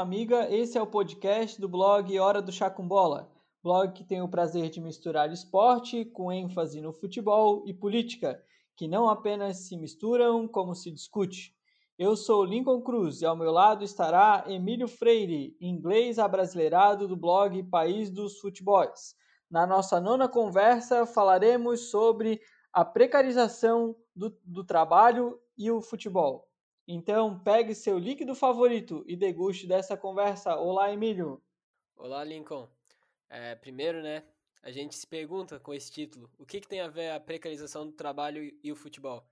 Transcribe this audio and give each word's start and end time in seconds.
amiga. 0.00 0.48
Esse 0.54 0.78
é 0.78 0.82
o 0.82 0.86
podcast 0.86 1.60
do 1.60 1.68
blog 1.68 2.18
Hora 2.18 2.40
do 2.40 2.52
Chá 2.52 2.70
com 2.70 2.86
Bola. 2.86 3.30
Blog 3.62 3.92
que 3.92 4.04
tem 4.04 4.22
o 4.22 4.28
prazer 4.28 4.70
de 4.70 4.80
misturar 4.80 5.32
esporte 5.32 6.04
com 6.04 6.32
ênfase 6.32 6.80
no 6.80 6.92
futebol 6.92 7.64
e 7.66 7.74
política, 7.74 8.40
que 8.76 8.86
não 8.86 9.08
apenas 9.08 9.66
se 9.66 9.76
misturam, 9.76 10.46
como 10.46 10.74
se 10.74 10.90
discute. 10.90 11.52
Eu 11.98 12.16
sou 12.16 12.44
Lincoln 12.44 12.80
Cruz 12.80 13.20
e 13.20 13.26
ao 13.26 13.36
meu 13.36 13.50
lado 13.50 13.84
estará 13.84 14.44
Emílio 14.46 14.86
Freire, 14.86 15.56
inglês 15.60 16.18
abrasileirado 16.18 17.08
do 17.08 17.16
blog 17.16 17.60
País 17.64 18.08
dos 18.08 18.38
Futebols. 18.38 19.16
Na 19.50 19.66
nossa 19.66 20.00
nona 20.00 20.28
conversa 20.28 21.04
falaremos 21.06 21.90
sobre 21.90 22.40
a 22.72 22.84
precarização 22.84 23.96
do, 24.14 24.36
do 24.44 24.64
trabalho 24.64 25.38
e 25.56 25.70
o 25.70 25.80
futebol. 25.80 26.47
Então, 26.90 27.38
pegue 27.38 27.74
seu 27.74 27.98
líquido 27.98 28.34
favorito 28.34 29.04
e 29.06 29.14
deguste 29.14 29.66
dessa 29.66 29.94
conversa. 29.94 30.56
Olá, 30.56 30.90
Emílio. 30.90 31.38
Olá, 31.94 32.24
Lincoln. 32.24 32.66
É, 33.28 33.54
primeiro, 33.54 34.00
né, 34.00 34.24
a 34.62 34.70
gente 34.70 34.94
se 34.94 35.06
pergunta 35.06 35.60
com 35.60 35.74
esse 35.74 35.92
título, 35.92 36.30
o 36.38 36.46
que, 36.46 36.62
que 36.62 36.66
tem 36.66 36.80
a 36.80 36.88
ver 36.88 37.10
a 37.10 37.20
precarização 37.20 37.84
do 37.84 37.92
trabalho 37.92 38.58
e 38.62 38.72
o 38.72 38.74
futebol? 38.74 39.22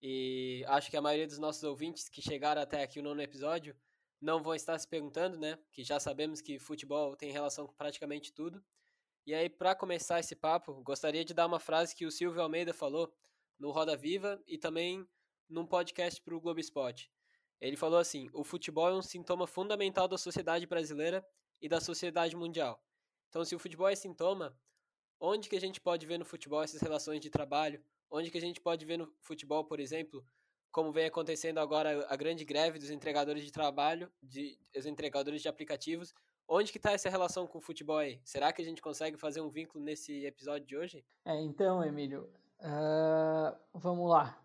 E 0.00 0.64
acho 0.66 0.90
que 0.90 0.96
a 0.96 1.02
maioria 1.02 1.26
dos 1.26 1.36
nossos 1.36 1.62
ouvintes 1.64 2.08
que 2.08 2.22
chegaram 2.22 2.62
até 2.62 2.82
aqui 2.82 2.98
o 2.98 3.02
nono 3.02 3.20
episódio 3.20 3.76
não 4.18 4.42
vão 4.42 4.54
estar 4.54 4.78
se 4.78 4.88
perguntando, 4.88 5.38
né, 5.38 5.58
que 5.70 5.84
já 5.84 6.00
sabemos 6.00 6.40
que 6.40 6.58
futebol 6.58 7.14
tem 7.14 7.30
relação 7.30 7.66
com 7.66 7.74
praticamente 7.74 8.32
tudo. 8.32 8.64
E 9.26 9.34
aí, 9.34 9.50
para 9.50 9.74
começar 9.74 10.18
esse 10.18 10.34
papo, 10.34 10.82
gostaria 10.82 11.26
de 11.26 11.34
dar 11.34 11.44
uma 11.44 11.60
frase 11.60 11.94
que 11.94 12.06
o 12.06 12.10
Silvio 12.10 12.40
Almeida 12.40 12.72
falou 12.72 13.14
no 13.58 13.70
Roda 13.70 13.94
Viva 13.98 14.42
e 14.46 14.56
também 14.56 15.06
num 15.52 15.66
podcast 15.66 16.20
para 16.20 16.34
o 16.34 16.40
Globo 16.40 16.58
Esporte. 16.58 17.10
Ele 17.60 17.76
falou 17.76 17.98
assim: 17.98 18.28
o 18.32 18.42
futebol 18.42 18.88
é 18.88 18.94
um 18.94 19.02
sintoma 19.02 19.46
fundamental 19.46 20.08
da 20.08 20.18
sociedade 20.18 20.66
brasileira 20.66 21.24
e 21.60 21.68
da 21.68 21.80
sociedade 21.80 22.34
mundial. 22.34 22.82
Então, 23.28 23.44
se 23.44 23.54
o 23.54 23.58
futebol 23.58 23.88
é 23.88 23.94
sintoma, 23.94 24.58
onde 25.20 25.48
que 25.48 25.56
a 25.56 25.60
gente 25.60 25.80
pode 25.80 26.04
ver 26.06 26.18
no 26.18 26.24
futebol 26.24 26.62
essas 26.62 26.80
relações 26.80 27.20
de 27.20 27.30
trabalho? 27.30 27.82
Onde 28.10 28.30
que 28.30 28.38
a 28.38 28.40
gente 28.40 28.60
pode 28.60 28.84
ver 28.84 28.98
no 28.98 29.10
futebol, 29.20 29.64
por 29.64 29.80
exemplo, 29.80 30.26
como 30.70 30.92
vem 30.92 31.06
acontecendo 31.06 31.58
agora 31.58 32.04
a 32.08 32.16
grande 32.16 32.44
greve 32.44 32.78
dos 32.78 32.90
entregadores 32.90 33.44
de 33.44 33.52
trabalho, 33.52 34.10
de, 34.22 34.58
os 34.76 34.84
entregadores 34.84 35.40
de 35.40 35.48
aplicativos? 35.48 36.12
Onde 36.48 36.72
que 36.72 36.78
está 36.78 36.92
essa 36.92 37.08
relação 37.08 37.46
com 37.46 37.58
o 37.58 37.62
futebol 37.62 37.98
aí? 37.98 38.20
Será 38.24 38.52
que 38.52 38.60
a 38.60 38.64
gente 38.64 38.82
consegue 38.82 39.16
fazer 39.16 39.40
um 39.40 39.48
vínculo 39.48 39.82
nesse 39.82 40.26
episódio 40.26 40.66
de 40.66 40.76
hoje? 40.76 41.04
É, 41.24 41.40
então, 41.40 41.82
Emílio, 41.82 42.28
uh, 42.58 43.56
vamos 43.72 44.10
lá. 44.10 44.41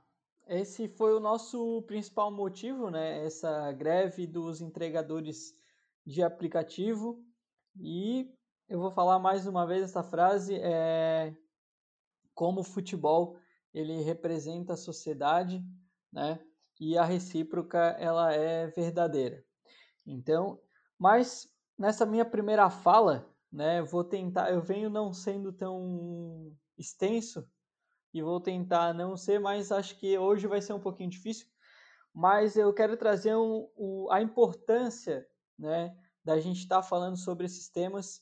Esse 0.50 0.88
foi 0.88 1.14
o 1.14 1.20
nosso 1.20 1.82
principal 1.84 2.32
motivo, 2.32 2.90
né? 2.90 3.26
Essa 3.26 3.72
greve 3.74 4.26
dos 4.26 4.62
entregadores 4.62 5.54
de 6.06 6.24
aplicativo. 6.24 7.22
E 7.78 8.34
eu 8.70 8.80
vou 8.80 8.90
falar 8.90 9.20
mais 9.20 9.46
uma 9.46 9.68
vez 9.68 9.84
essa 9.84 10.02
frase, 10.04 10.56
é 10.56 11.36
como 12.34 12.62
o 12.62 12.64
futebol 12.64 13.38
ele 13.74 14.02
representa 14.02 14.74
a 14.74 14.78
sociedade, 14.78 15.62
né? 16.12 16.40
E 16.80 16.98
a 16.98 17.04
recíproca 17.04 17.98
ela 18.00 18.32
é 18.32 18.68
verdadeira. 18.68 19.44
Então, 20.06 20.62
mas 20.98 21.50
nessa 21.78 22.06
minha 22.06 22.24
primeira 22.24 22.70
fala, 22.70 23.30
né, 23.52 23.82
vou 23.82 24.04
tentar, 24.04 24.52
eu 24.52 24.62
venho 24.62 24.90
não 24.90 25.12
sendo 25.12 25.52
tão 25.52 26.56
extenso 26.78 27.46
e 28.14 28.22
vou 28.22 28.40
tentar 28.40 28.94
não 28.94 29.16
ser, 29.16 29.40
mas 29.40 29.72
acho 29.72 29.98
que 29.98 30.18
hoje 30.18 30.48
vai 30.48 30.62
ser 30.62 30.74
um 30.74 30.80
pouquinho 30.80 31.10
difícil. 31.10 31.48
Mas 32.14 32.56
eu 32.56 32.74
quero 32.74 32.98
trazer 32.98 33.36
um, 33.36 34.08
a 34.10 34.22
importância 34.22 35.28
né, 35.58 35.96
da 36.24 36.40
gente 36.40 36.60
estar 36.60 36.78
tá 36.78 36.84
falando 36.84 37.18
sobre 37.18 37.46
esses 37.46 37.70
temas. 37.70 38.22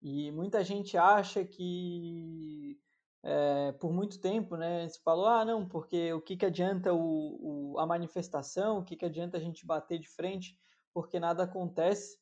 E 0.00 0.30
muita 0.30 0.64
gente 0.64 0.96
acha 0.96 1.44
que 1.44 2.78
é, 3.22 3.72
por 3.72 3.92
muito 3.92 4.20
tempo, 4.20 4.56
né, 4.56 4.88
se 4.88 5.02
falou, 5.02 5.26
ah, 5.26 5.44
não, 5.44 5.66
porque 5.66 6.12
o 6.12 6.20
que, 6.20 6.36
que 6.36 6.44
adianta 6.44 6.92
o, 6.92 7.72
o, 7.72 7.78
a 7.78 7.86
manifestação, 7.86 8.78
o 8.78 8.84
que, 8.84 8.96
que 8.96 9.04
adianta 9.04 9.38
a 9.38 9.40
gente 9.40 9.66
bater 9.66 9.98
de 9.98 10.08
frente, 10.08 10.58
porque 10.92 11.18
nada 11.18 11.44
acontece. 11.44 12.18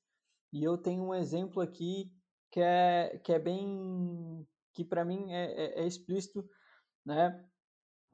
E 0.53 0.63
eu 0.63 0.79
tenho 0.79 1.05
um 1.05 1.15
exemplo 1.15 1.61
aqui 1.61 2.13
que 2.51 2.61
é, 2.61 3.21
que 3.25 3.33
é 3.33 3.39
bem, 3.39 4.47
que 4.73 4.85
para 4.85 5.05
mim 5.05 5.33
é, 5.33 5.53
é, 5.53 5.83
é 5.83 5.87
explícito 5.87 6.49
né? 7.05 7.45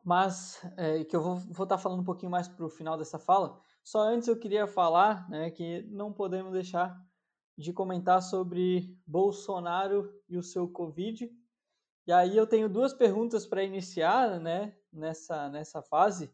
Mas 0.05 0.61
é, 0.77 1.05
que 1.05 1.15
eu 1.15 1.23
vou 1.23 1.37
estar 1.37 1.67
tá 1.67 1.79
falando 1.79 2.01
um 2.01 2.05
pouquinho 2.05 2.31
mais 2.31 2.49
para 2.49 2.65
o 2.65 2.71
final 2.71 2.97
dessa 2.97 3.19
fala. 3.19 3.61
Só 3.83 4.01
antes 4.01 4.29
eu 4.29 4.39
queria 4.39 4.67
falar, 4.67 5.29
né, 5.29 5.51
que 5.51 5.83
não 5.91 6.13
podemos 6.13 6.53
deixar 6.53 6.99
de 7.57 7.73
comentar 7.73 8.23
sobre 8.23 8.97
Bolsonaro 9.07 10.13
e 10.29 10.39
o 10.39 10.43
seu 10.43 10.69
Covid. 10.69 11.31
E 12.07 12.13
aí 12.13 12.37
eu 12.37 12.47
tenho 12.47 12.69
duas 12.69 12.95
perguntas 12.95 13.45
para 13.47 13.63
iniciar, 13.63 14.41
né, 14.41 14.75
nessa 14.93 15.49
nessa 15.51 15.83
fase, 15.83 16.33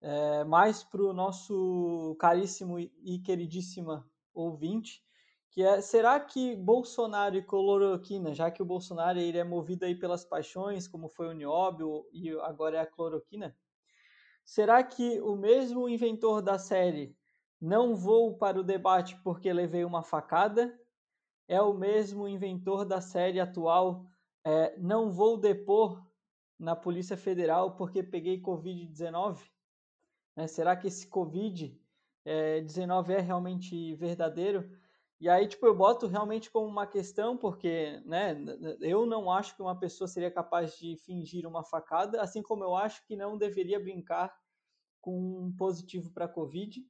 é, 0.00 0.44
mais 0.44 0.84
para 0.84 1.02
o 1.02 1.14
nosso 1.14 2.14
caríssimo 2.18 2.78
e 2.78 3.18
queridíssima 3.24 4.06
ouvinte, 4.34 5.02
que 5.54 5.62
é 5.62 5.80
será 5.80 6.18
que 6.18 6.56
Bolsonaro 6.56 7.36
e 7.36 7.42
cloroquina, 7.42 8.34
já 8.34 8.50
que 8.50 8.60
o 8.60 8.66
Bolsonaro 8.66 9.20
ele 9.20 9.38
é 9.38 9.44
movido 9.44 9.84
aí 9.84 9.94
pelas 9.94 10.24
paixões, 10.24 10.88
como 10.88 11.08
foi 11.08 11.28
o 11.28 11.32
nióbio 11.32 12.04
e 12.12 12.28
agora 12.40 12.78
é 12.78 12.80
a 12.80 12.86
cloroquina, 12.86 13.56
será 14.44 14.82
que 14.82 15.20
o 15.20 15.36
mesmo 15.36 15.88
inventor 15.88 16.42
da 16.42 16.58
série 16.58 17.16
Não 17.60 17.94
Vou 17.94 18.36
para 18.36 18.58
o 18.58 18.64
Debate 18.64 19.16
porque 19.22 19.52
levei 19.52 19.84
uma 19.84 20.02
facada 20.02 20.76
é 21.46 21.62
o 21.62 21.72
mesmo 21.72 22.26
inventor 22.26 22.84
da 22.84 23.00
série 23.00 23.38
atual 23.38 24.06
é, 24.44 24.76
Não 24.76 25.08
Vou 25.08 25.38
Depor 25.38 26.04
na 26.58 26.74
Polícia 26.74 27.16
Federal 27.16 27.76
porque 27.76 28.02
peguei 28.02 28.42
Covid-19? 28.42 29.38
Né? 30.34 30.48
Será 30.48 30.74
que 30.74 30.88
esse 30.88 31.08
Covid-19 31.08 31.78
é, 32.26 33.12
é 33.12 33.20
realmente 33.20 33.94
verdadeiro? 33.94 34.82
E 35.20 35.28
aí, 35.28 35.46
tipo, 35.46 35.64
eu 35.66 35.74
boto 35.74 36.06
realmente 36.06 36.50
como 36.50 36.66
uma 36.66 36.86
questão, 36.86 37.36
porque, 37.36 38.02
né, 38.04 38.36
eu 38.80 39.06
não 39.06 39.30
acho 39.30 39.54
que 39.54 39.62
uma 39.62 39.78
pessoa 39.78 40.08
seria 40.08 40.30
capaz 40.30 40.76
de 40.76 40.96
fingir 40.96 41.46
uma 41.46 41.64
facada, 41.64 42.20
assim 42.20 42.42
como 42.42 42.64
eu 42.64 42.74
acho 42.74 43.06
que 43.06 43.16
não 43.16 43.38
deveria 43.38 43.78
brincar 43.80 44.34
com 45.00 45.46
um 45.46 45.56
positivo 45.56 46.10
para 46.12 46.28
Covid, 46.28 46.84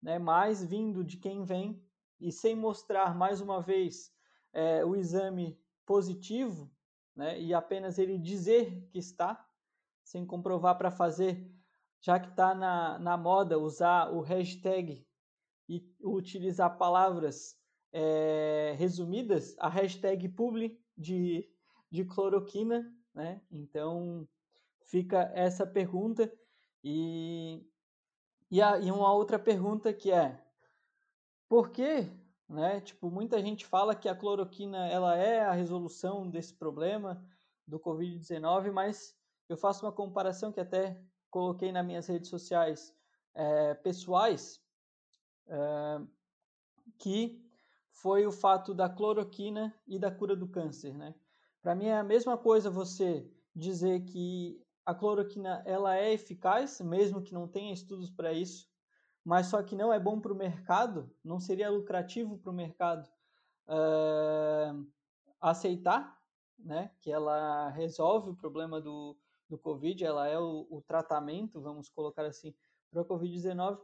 né, 0.00 0.18
mas 0.18 0.64
vindo 0.64 1.02
de 1.02 1.16
quem 1.16 1.44
vem 1.44 1.82
e 2.20 2.30
sem 2.30 2.54
mostrar 2.54 3.14
mais 3.14 3.40
uma 3.40 3.60
vez 3.60 4.12
é, 4.52 4.84
o 4.84 4.94
exame 4.94 5.60
positivo, 5.84 6.70
né, 7.14 7.40
e 7.40 7.52
apenas 7.52 7.98
ele 7.98 8.18
dizer 8.18 8.88
que 8.88 8.98
está, 8.98 9.46
sem 10.04 10.24
comprovar 10.24 10.78
para 10.78 10.90
fazer, 10.90 11.52
já 12.00 12.20
que 12.20 12.28
está 12.28 12.54
na, 12.54 12.98
na 12.98 13.16
moda 13.16 13.58
usar 13.58 14.12
o 14.12 14.20
hashtag 14.20 15.05
e 15.68 15.84
utilizar 16.00 16.76
palavras 16.78 17.58
é, 17.92 18.74
resumidas, 18.78 19.56
a 19.58 19.68
hashtag 19.68 20.28
publi 20.28 20.78
de, 20.96 21.48
de 21.90 22.04
cloroquina, 22.04 22.92
né? 23.14 23.40
Então 23.50 24.28
fica 24.86 25.30
essa 25.34 25.66
pergunta 25.66 26.32
e, 26.84 27.66
e, 28.50 28.62
a, 28.62 28.78
e 28.78 28.90
uma 28.90 29.12
outra 29.12 29.38
pergunta 29.38 29.92
que 29.92 30.12
é 30.12 30.42
por 31.48 31.70
que, 31.70 32.08
né? 32.48 32.80
Tipo, 32.80 33.10
muita 33.10 33.40
gente 33.40 33.64
fala 33.64 33.94
que 33.94 34.08
a 34.08 34.14
cloroquina 34.14 34.86
ela 34.88 35.16
é 35.16 35.40
a 35.40 35.52
resolução 35.52 36.28
desse 36.28 36.54
problema 36.54 37.24
do 37.66 37.80
COVID-19, 37.80 38.72
mas 38.72 39.16
eu 39.48 39.56
faço 39.56 39.84
uma 39.84 39.92
comparação 39.92 40.52
que 40.52 40.60
até 40.60 41.00
coloquei 41.30 41.72
nas 41.72 41.84
minhas 41.84 42.06
redes 42.06 42.30
sociais 42.30 42.94
é, 43.34 43.74
pessoais, 43.74 44.60
que 46.98 47.42
foi 47.90 48.26
o 48.26 48.32
fato 48.32 48.74
da 48.74 48.88
cloroquina 48.88 49.74
e 49.86 49.98
da 49.98 50.10
cura 50.10 50.36
do 50.36 50.48
câncer, 50.48 50.94
né? 50.94 51.14
Para 51.62 51.74
mim 51.74 51.86
é 51.86 51.96
a 51.96 52.04
mesma 52.04 52.36
coisa 52.36 52.70
você 52.70 53.28
dizer 53.54 54.04
que 54.04 54.62
a 54.84 54.94
cloroquina 54.94 55.62
ela 55.66 55.96
é 55.96 56.12
eficaz, 56.12 56.80
mesmo 56.80 57.22
que 57.22 57.34
não 57.34 57.48
tenha 57.48 57.72
estudos 57.72 58.10
para 58.10 58.32
isso, 58.32 58.68
mas 59.24 59.46
só 59.48 59.62
que 59.62 59.74
não 59.74 59.92
é 59.92 59.98
bom 59.98 60.20
para 60.20 60.32
o 60.32 60.36
mercado, 60.36 61.10
não 61.24 61.40
seria 61.40 61.70
lucrativo 61.70 62.38
para 62.38 62.50
o 62.50 62.54
mercado 62.54 63.08
aceitar, 65.40 66.16
né? 66.58 66.90
Que 67.00 67.10
ela 67.10 67.68
resolve 67.70 68.30
o 68.30 68.36
problema 68.36 68.80
do, 68.80 69.16
do 69.48 69.58
Covid, 69.58 70.04
ela 70.04 70.28
é 70.28 70.38
o, 70.38 70.66
o 70.70 70.80
tratamento, 70.80 71.60
vamos 71.60 71.88
colocar 71.88 72.24
assim, 72.24 72.54
para 72.90 73.02
o 73.02 73.04
Covid-19. 73.04 73.78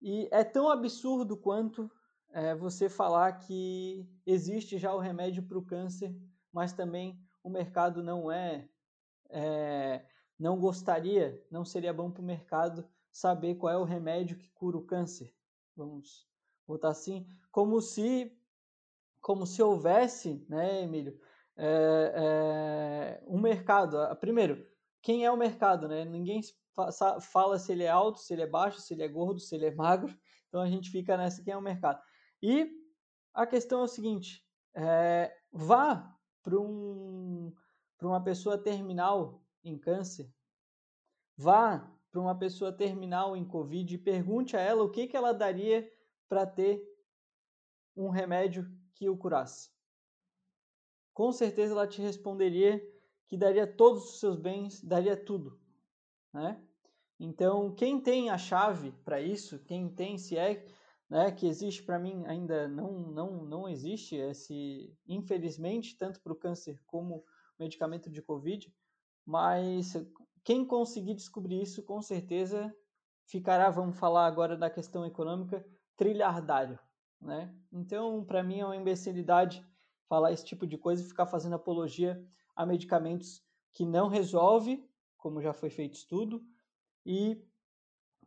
E 0.00 0.28
é 0.30 0.44
tão 0.44 0.68
absurdo 0.68 1.36
quanto 1.36 1.90
é 2.30 2.54
você 2.54 2.88
falar 2.88 3.32
que 3.38 4.06
existe 4.26 4.78
já 4.78 4.94
o 4.94 4.98
remédio 4.98 5.42
para 5.42 5.58
o 5.58 5.64
câncer, 5.64 6.14
mas 6.52 6.72
também 6.72 7.18
o 7.42 7.48
mercado 7.48 8.02
não 8.02 8.30
é, 8.30 8.68
é 9.30 10.04
não 10.38 10.58
gostaria, 10.58 11.42
não 11.50 11.64
seria 11.64 11.94
bom 11.94 12.10
para 12.10 12.20
o 12.20 12.24
mercado 12.24 12.86
saber 13.10 13.54
qual 13.54 13.72
é 13.72 13.78
o 13.78 13.84
remédio 13.84 14.36
que 14.36 14.50
cura 14.50 14.76
o 14.76 14.84
câncer. 14.84 15.34
Vamos 15.74 16.28
botar 16.66 16.90
assim, 16.90 17.26
como 17.50 17.80
se 17.80 18.36
como 19.20 19.44
se 19.44 19.60
houvesse, 19.60 20.46
né, 20.48 20.82
Emílio, 20.82 21.18
é, 21.56 22.12
é, 22.14 23.24
um 23.26 23.40
mercado. 23.40 23.96
Primeiro, 24.20 24.64
quem 25.02 25.24
é 25.24 25.32
o 25.32 25.36
mercado, 25.36 25.88
né? 25.88 26.04
Ninguém 26.04 26.40
fala 27.20 27.58
se 27.58 27.72
ele 27.72 27.84
é 27.84 27.88
alto, 27.88 28.18
se 28.18 28.32
ele 28.32 28.42
é 28.42 28.46
baixo, 28.46 28.80
se 28.80 28.94
ele 28.94 29.02
é 29.02 29.08
gordo, 29.08 29.40
se 29.40 29.54
ele 29.54 29.66
é 29.66 29.74
magro. 29.74 30.14
Então 30.48 30.60
a 30.60 30.70
gente 30.70 30.90
fica 30.90 31.16
nessa 31.16 31.42
quem 31.42 31.52
é 31.52 31.56
o 31.56 31.60
mercado. 31.60 32.00
E 32.40 32.70
a 33.34 33.44
questão 33.44 33.80
é 33.80 33.82
o 33.82 33.88
seguinte: 33.88 34.46
é, 34.74 35.36
vá 35.52 36.16
para 36.42 36.58
um, 36.58 37.52
uma 38.00 38.22
pessoa 38.22 38.56
terminal 38.56 39.44
em 39.64 39.76
câncer, 39.76 40.32
vá 41.36 41.92
para 42.10 42.20
uma 42.20 42.38
pessoa 42.38 42.72
terminal 42.72 43.36
em 43.36 43.44
Covid 43.44 43.94
e 43.94 43.98
pergunte 43.98 44.56
a 44.56 44.60
ela 44.60 44.84
o 44.84 44.90
que, 44.90 45.08
que 45.08 45.16
ela 45.16 45.34
daria 45.34 45.90
para 46.28 46.46
ter 46.46 46.82
um 47.94 48.08
remédio 48.08 48.70
que 48.94 49.08
o 49.08 49.16
curasse. 49.16 49.70
Com 51.12 51.32
certeza 51.32 51.72
ela 51.72 51.86
te 51.86 52.00
responderia 52.00 52.80
que 53.26 53.36
daria 53.36 53.66
todos 53.66 54.04
os 54.10 54.20
seus 54.20 54.36
bens, 54.36 54.82
daria 54.82 55.16
tudo, 55.16 55.60
né? 56.32 56.65
Então, 57.18 57.74
quem 57.74 58.00
tem 58.00 58.30
a 58.30 58.36
chave 58.36 58.92
para 59.04 59.20
isso, 59.20 59.58
quem 59.64 59.88
tem, 59.88 60.18
se 60.18 60.36
é 60.36 60.66
né, 61.08 61.30
que 61.30 61.46
existe 61.46 61.82
para 61.82 61.98
mim 61.98 62.24
ainda 62.26 62.66
não 62.68 62.92
não 63.12 63.44
não 63.44 63.68
existe 63.68 64.16
esse, 64.16 64.92
infelizmente, 65.06 65.96
tanto 65.96 66.20
para 66.20 66.32
o 66.32 66.36
câncer 66.36 66.80
como 66.86 67.24
medicamento 67.58 68.10
de 68.10 68.20
COVID, 68.20 68.74
mas 69.24 69.94
quem 70.44 70.64
conseguir 70.64 71.14
descobrir 71.14 71.62
isso, 71.62 71.82
com 71.84 72.02
certeza 72.02 72.74
ficará, 73.24 73.70
vamos 73.70 73.98
falar 73.98 74.26
agora 74.26 74.56
da 74.56 74.70
questão 74.70 75.04
econômica, 75.04 75.64
trilhardário, 75.96 76.78
né? 77.20 77.54
Então, 77.72 78.24
para 78.24 78.42
mim 78.42 78.60
é 78.60 78.64
uma 78.64 78.76
imbecilidade 78.76 79.64
falar 80.08 80.32
esse 80.32 80.44
tipo 80.44 80.66
de 80.66 80.78
coisa 80.78 81.02
e 81.02 81.08
ficar 81.08 81.26
fazendo 81.26 81.54
apologia 81.56 82.24
a 82.54 82.64
medicamentos 82.64 83.42
que 83.72 83.84
não 83.84 84.08
resolve, 84.08 84.88
como 85.16 85.42
já 85.42 85.52
foi 85.52 85.70
feito 85.70 85.94
estudo, 85.94 86.44
e 87.06 87.42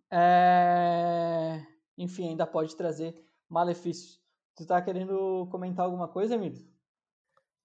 é, 0.10 1.64
enfim, 1.98 2.30
ainda 2.30 2.48
pode 2.48 2.76
trazer 2.76 3.14
malefícios. 3.48 4.20
Tu 4.56 4.64
está 4.64 4.82
querendo 4.82 5.48
comentar 5.52 5.86
alguma 5.86 6.08
coisa, 6.08 6.34
Emílio? 6.34 6.68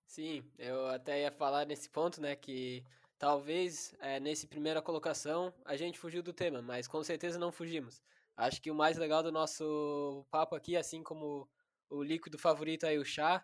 Sim, 0.06 0.44
eu 0.58 0.88
até 0.88 1.22
ia 1.22 1.32
falar 1.32 1.64
nesse 1.64 1.88
ponto, 1.88 2.20
né, 2.20 2.36
que 2.36 2.84
Talvez 3.24 3.94
é, 4.00 4.18
nesse 4.20 4.46
primeira 4.46 4.82
colocação 4.82 5.50
a 5.64 5.76
gente 5.76 5.98
fugiu 5.98 6.22
do 6.22 6.32
tema, 6.32 6.60
mas 6.60 6.86
com 6.86 7.02
certeza 7.02 7.38
não 7.38 7.52
fugimos. 7.52 8.02
Acho 8.36 8.60
que 8.60 8.70
o 8.70 8.74
mais 8.74 8.98
legal 8.98 9.22
do 9.22 9.30
nosso 9.32 10.26
papo 10.30 10.54
aqui, 10.54 10.76
assim 10.76 11.02
como 11.02 11.48
o 11.88 12.02
líquido 12.02 12.36
favorito 12.36 12.84
aí, 12.84 12.98
o 12.98 13.04
chá, 13.04 13.42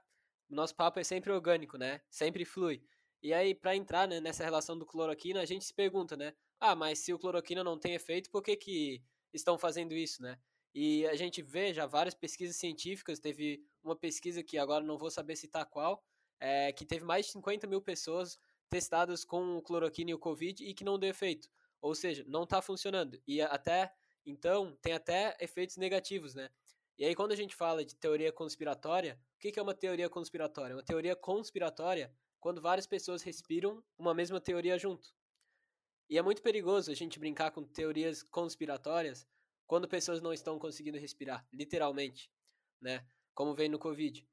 o 0.51 0.55
nosso 0.55 0.75
papo 0.75 0.99
é 0.99 1.05
sempre 1.05 1.33
orgânico, 1.33 1.79
né? 1.79 2.03
Sempre 2.11 2.45
flui. 2.45 2.83
E 3.23 3.35
aí, 3.35 3.55
para 3.55 3.77
entrar 3.77 4.09
né, 4.09 4.21
nessa 4.21 4.43
relação 4.43 4.79
do 4.79 4.87
cloroquina, 4.87 5.41
a 5.41 5.45
gente 5.45 5.65
se 5.65 5.75
pergunta, 5.75 6.17
né? 6.17 6.33
Ah, 6.59 6.75
mas 6.75 7.01
se 7.01 7.13
o 7.13 7.19
cloroquina 7.19 7.63
não 7.63 7.79
tem 7.79 7.95
efeito, 7.95 8.31
por 8.31 8.43
que, 8.43 8.57
que 8.57 9.03
estão 9.33 9.59
fazendo 9.59 9.93
isso, 9.95 10.23
né? 10.23 10.39
E 10.75 11.07
a 11.07 11.17
gente 11.17 11.43
vê 11.43 11.75
já 11.75 11.87
várias 11.87 12.15
pesquisas 12.15 12.57
científicas, 12.57 13.19
teve 13.19 13.63
uma 13.83 13.97
pesquisa 13.97 14.43
que 14.43 14.57
agora 14.57 14.85
não 14.85 14.97
vou 14.97 15.11
saber 15.11 15.37
citar 15.37 15.67
qual, 15.67 16.03
é, 16.39 16.73
que 16.73 16.87
teve 16.87 17.05
mais 17.05 17.27
de 17.27 17.33
50 17.33 17.67
mil 17.67 17.83
pessoas 17.83 18.39
testadas 18.69 19.25
com 19.25 19.57
o 19.57 19.63
cloroquina 19.63 20.11
e 20.11 20.15
o 20.15 20.19
Covid 20.19 20.65
e 20.65 20.73
que 20.73 20.85
não 20.85 20.99
deu 20.99 21.11
efeito. 21.11 21.49
Ou 21.81 21.95
seja, 21.95 22.25
não 22.27 22.45
está 22.45 22.63
funcionando. 22.63 23.21
E 23.27 23.43
até, 23.43 23.93
então, 24.25 24.77
tem 24.81 24.93
até 24.93 25.37
efeitos 25.41 25.77
negativos, 25.77 26.35
né? 26.35 26.51
E 26.97 27.05
aí, 27.05 27.15
quando 27.15 27.33
a 27.33 27.37
gente 27.37 27.55
fala 27.55 27.85
de 27.85 27.97
teoria 27.97 28.33
conspiratória, 28.33 29.19
o 29.37 29.39
que 29.39 29.59
é 29.59 29.63
uma 29.63 29.75
teoria 29.75 30.09
conspiratória? 30.09 30.77
Uma 30.77 30.83
teoria 30.83 31.17
conspiratória 31.17 32.15
quando 32.41 32.61
várias 32.61 32.87
pessoas 32.87 33.23
respiram 33.23 33.85
uma 33.99 34.15
mesma 34.15 34.41
teoria 34.41 34.79
junto. 34.79 35.15
E 36.09 36.19
é 36.19 36.23
muito 36.23 36.43
perigoso 36.43 36.91
a 36.91 36.95
gente 36.95 37.21
brincar 37.21 37.53
com 37.53 37.63
teorias 37.63 38.23
conspiratórias 38.23 39.27
quando 39.67 39.87
pessoas 39.87 40.21
não 40.21 40.33
estão 40.33 40.59
conseguindo 40.59 40.99
respirar, 40.99 41.47
literalmente, 41.53 42.29
né? 42.81 43.07
Como 43.35 43.55
vem 43.55 43.69
no 43.69 43.79
Covid. 43.79 44.27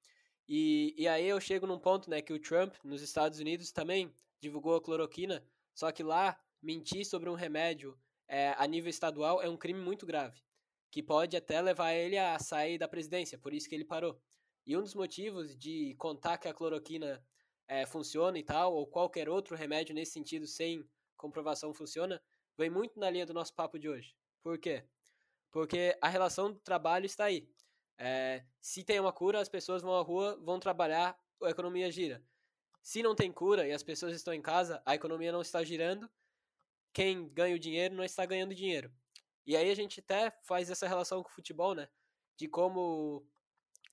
E, 0.47 0.95
e 0.97 1.07
aí 1.07 1.27
eu 1.27 1.39
chego 1.39 1.67
num 1.67 1.77
ponto, 1.77 2.09
né, 2.09 2.21
que 2.21 2.33
o 2.33 2.39
Trump, 2.39 2.73
nos 2.83 3.01
Estados 3.01 3.39
Unidos, 3.39 3.71
também 3.71 4.11
divulgou 4.39 4.75
a 4.75 4.81
cloroquina, 4.81 5.43
só 5.75 5.91
que 5.91 6.01
lá 6.01 6.39
mentir 6.61 7.05
sobre 7.05 7.29
um 7.29 7.35
remédio 7.35 7.95
é, 8.27 8.55
a 8.57 8.65
nível 8.65 8.89
estadual 8.89 9.41
é 9.41 9.49
um 9.49 9.57
crime 9.57 9.79
muito 9.79 10.05
grave, 10.05 10.41
que 10.89 11.03
pode 11.03 11.35
até 11.35 11.61
levar 11.61 11.93
ele 11.93 12.17
a 12.17 12.39
sair 12.39 12.77
da 12.77 12.87
presidência, 12.87 13.37
por 13.37 13.53
isso 13.53 13.67
que 13.69 13.75
ele 13.75 13.85
parou. 13.85 14.19
E 14.65 14.75
um 14.75 14.81
dos 14.81 14.95
motivos 14.95 15.55
de 15.55 15.95
contar 15.95 16.37
que 16.37 16.47
a 16.47 16.53
cloroquina 16.53 17.23
é, 17.67 17.85
funciona 17.85 18.37
e 18.39 18.43
tal, 18.43 18.73
ou 18.73 18.87
qualquer 18.87 19.29
outro 19.29 19.55
remédio 19.55 19.93
nesse 19.93 20.13
sentido 20.13 20.47
sem 20.47 20.87
comprovação 21.15 21.73
funciona, 21.73 22.21
vem 22.57 22.69
muito 22.69 22.99
na 22.99 23.09
linha 23.09 23.25
do 23.25 23.33
nosso 23.33 23.53
papo 23.53 23.77
de 23.77 23.89
hoje. 23.89 24.15
Por 24.41 24.57
quê? 24.57 24.85
Porque 25.51 25.97
a 26.01 26.07
relação 26.07 26.51
do 26.51 26.59
trabalho 26.59 27.05
está 27.05 27.25
aí. 27.25 27.49
É, 27.97 28.45
se 28.61 28.83
tem 28.83 28.99
uma 28.99 29.11
cura, 29.11 29.41
as 29.41 29.49
pessoas 29.49 29.81
vão 29.81 29.95
à 29.95 30.01
rua, 30.01 30.39
vão 30.43 30.59
trabalhar, 30.59 31.17
a 31.43 31.49
economia 31.49 31.91
gira. 31.91 32.23
Se 32.81 33.03
não 33.03 33.15
tem 33.15 33.31
cura 33.31 33.67
e 33.67 33.71
as 33.71 33.83
pessoas 33.83 34.15
estão 34.15 34.33
em 34.33 34.41
casa, 34.41 34.81
a 34.85 34.95
economia 34.95 35.31
não 35.31 35.41
está 35.41 35.63
girando, 35.63 36.09
quem 36.93 37.27
ganha 37.29 37.55
o 37.55 37.59
dinheiro 37.59 37.95
não 37.95 38.03
está 38.03 38.25
ganhando 38.25 38.55
dinheiro. 38.55 38.93
E 39.45 39.55
aí 39.55 39.69
a 39.69 39.75
gente 39.75 39.99
até 39.99 40.31
faz 40.43 40.69
essa 40.69 40.87
relação 40.87 41.21
com 41.23 41.29
o 41.29 41.33
futebol, 41.33 41.73
né? 41.73 41.87
De 42.37 42.47
como 42.47 43.27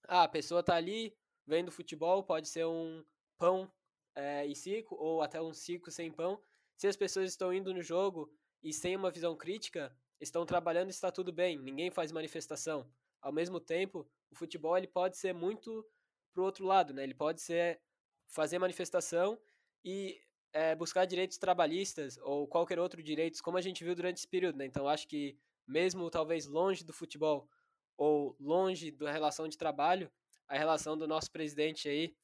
ah, 0.06 0.24
a 0.24 0.28
pessoa 0.28 0.62
tá 0.62 0.74
ali 0.74 1.16
vendo 1.46 1.72
futebol, 1.72 2.22
pode 2.22 2.48
ser 2.48 2.66
um 2.66 3.04
pão 3.38 3.70
é, 4.14 4.46
e 4.46 4.54
circo, 4.54 4.94
ou 4.96 5.22
até 5.22 5.40
um 5.40 5.52
circo 5.52 5.90
sem 5.90 6.10
pão. 6.10 6.40
Se 6.76 6.86
as 6.86 6.96
pessoas 6.96 7.30
estão 7.30 7.52
indo 7.52 7.72
no 7.72 7.82
jogo 7.82 8.32
e 8.62 8.72
sem 8.72 8.96
uma 8.96 9.10
visão 9.10 9.36
crítica, 9.36 9.96
estão 10.20 10.44
trabalhando 10.46 10.90
está 10.90 11.10
tudo 11.10 11.32
bem, 11.32 11.58
ninguém 11.58 11.90
faz 11.90 12.12
manifestação. 12.12 12.88
Ao 13.20 13.32
mesmo 13.32 13.60
tempo, 13.60 14.08
o 14.30 14.34
futebol 14.34 14.76
ele 14.76 14.86
pode 14.86 15.16
ser 15.16 15.32
muito 15.32 15.86
pro 16.32 16.44
outro 16.44 16.64
lado, 16.64 16.92
né? 16.92 17.02
Ele 17.02 17.14
pode 17.14 17.40
ser 17.40 17.80
fazer 18.26 18.58
manifestação 18.58 19.38
e 19.84 20.20
é, 20.52 20.74
buscar 20.74 21.04
direitos 21.04 21.36
trabalhistas 21.36 22.18
ou 22.22 22.46
qualquer 22.46 22.78
outro 22.78 23.02
direito, 23.02 23.42
como 23.42 23.56
a 23.56 23.60
gente 23.60 23.84
viu 23.84 23.94
durante 23.94 24.18
esse 24.18 24.28
período. 24.28 24.56
Né? 24.56 24.66
Então, 24.66 24.88
acho 24.88 25.06
que 25.06 25.36
mesmo 25.66 26.08
talvez 26.10 26.46
longe 26.46 26.84
do 26.84 26.92
futebol 26.92 27.48
ou 27.96 28.36
longe 28.40 28.90
da 28.90 29.10
relação 29.10 29.48
de 29.48 29.56
trabalho, 29.56 30.10
a 30.48 30.56
relação 30.56 30.96
do 30.96 31.06
nosso 31.06 31.30
presidente 31.30 31.88
aí 31.88 32.14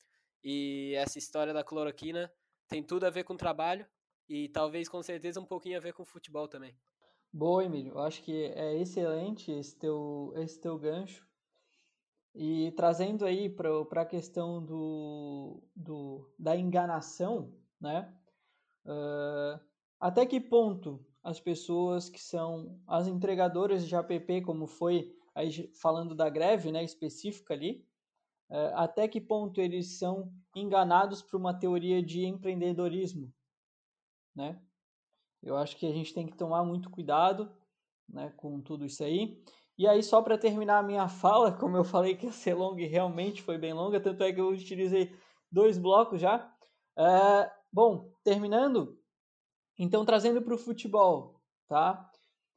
e 0.42 0.94
essa 0.97 1.18
história 1.18 1.52
da 1.52 1.64
cloroquina 1.64 2.32
tem 2.68 2.82
tudo 2.82 3.04
a 3.04 3.11
ver 3.11 3.25
com 3.25 3.37
trabalho 3.37 3.87
e 4.28 4.49
talvez 4.49 4.88
com 4.88 5.02
certeza 5.02 5.40
um 5.40 5.44
pouquinho 5.44 5.76
a 5.76 5.80
ver 5.80 5.92
com 5.92 6.04
futebol 6.04 6.47
também. 6.47 6.75
Boa, 7.32 7.64
Emílio. 7.64 7.92
Eu 7.92 8.00
acho 8.00 8.23
que 8.23 8.32
é 8.32 8.76
excelente 8.76 9.52
esse 9.52 9.76
teu, 9.76 10.32
esse 10.37 10.61
teu 10.61 10.78
gancho. 10.78 11.26
E 12.35 12.73
trazendo 12.73 13.25
aí 13.25 13.49
para 13.49 14.02
a 14.02 14.06
questão 14.06 14.64
do, 14.64 15.62
do, 15.75 16.32
da 16.38 16.56
enganação, 16.56 17.52
né? 17.80 18.12
Uh, 18.85 19.61
até 19.99 20.25
que 20.25 20.40
ponto 20.40 21.04
as 21.23 21.40
pessoas 21.40 22.09
que 22.09 22.20
são 22.20 22.80
as 22.87 23.06
entregadoras 23.06 23.87
de 23.87 23.94
app, 23.94 24.42
como 24.42 24.66
foi 24.66 25.14
aí 25.35 25.70
falando 25.75 26.14
da 26.14 26.28
greve 26.28 26.73
né, 26.73 26.82
específica 26.82 27.54
ali, 27.54 27.87
até 28.75 29.07
que 29.07 29.21
ponto 29.21 29.61
eles 29.61 29.99
são 29.99 30.33
enganados 30.54 31.23
por 31.23 31.37
uma 31.37 31.54
teoria 31.54 32.02
de 32.02 32.26
empreendedorismo, 32.26 33.33
né? 34.35 34.61
Eu 35.42 35.57
acho 35.57 35.76
que 35.76 35.87
a 35.87 35.92
gente 35.92 36.12
tem 36.12 36.26
que 36.26 36.37
tomar 36.37 36.64
muito 36.64 36.90
cuidado 36.90 37.50
né, 38.09 38.33
com 38.37 38.61
tudo 38.61 38.85
isso 38.85 39.02
aí. 39.02 39.42
E 39.78 39.87
aí, 39.87 40.02
só 40.02 40.21
para 40.21 40.37
terminar 40.37 40.78
a 40.78 40.83
minha 40.83 41.09
fala, 41.09 41.52
como 41.52 41.76
eu 41.76 41.85
falei 41.85 42.16
que 42.16 42.26
ia 42.26 42.33
ser 42.33 42.54
longa 42.54 42.87
realmente 42.87 43.42
foi 43.42 43.57
bem 43.57 43.73
longa, 43.73 44.00
tanto 44.00 44.23
é 44.23 44.33
que 44.33 44.40
eu 44.40 44.49
utilizei 44.49 45.14
dois 45.50 45.78
blocos 45.78 46.21
já. 46.21 46.52
É, 46.99 47.50
bom, 47.73 48.12
terminando, 48.23 48.99
então 49.78 50.04
trazendo 50.04 50.42
para 50.42 50.54
o 50.54 50.59
futebol, 50.59 51.40
tá? 51.66 52.11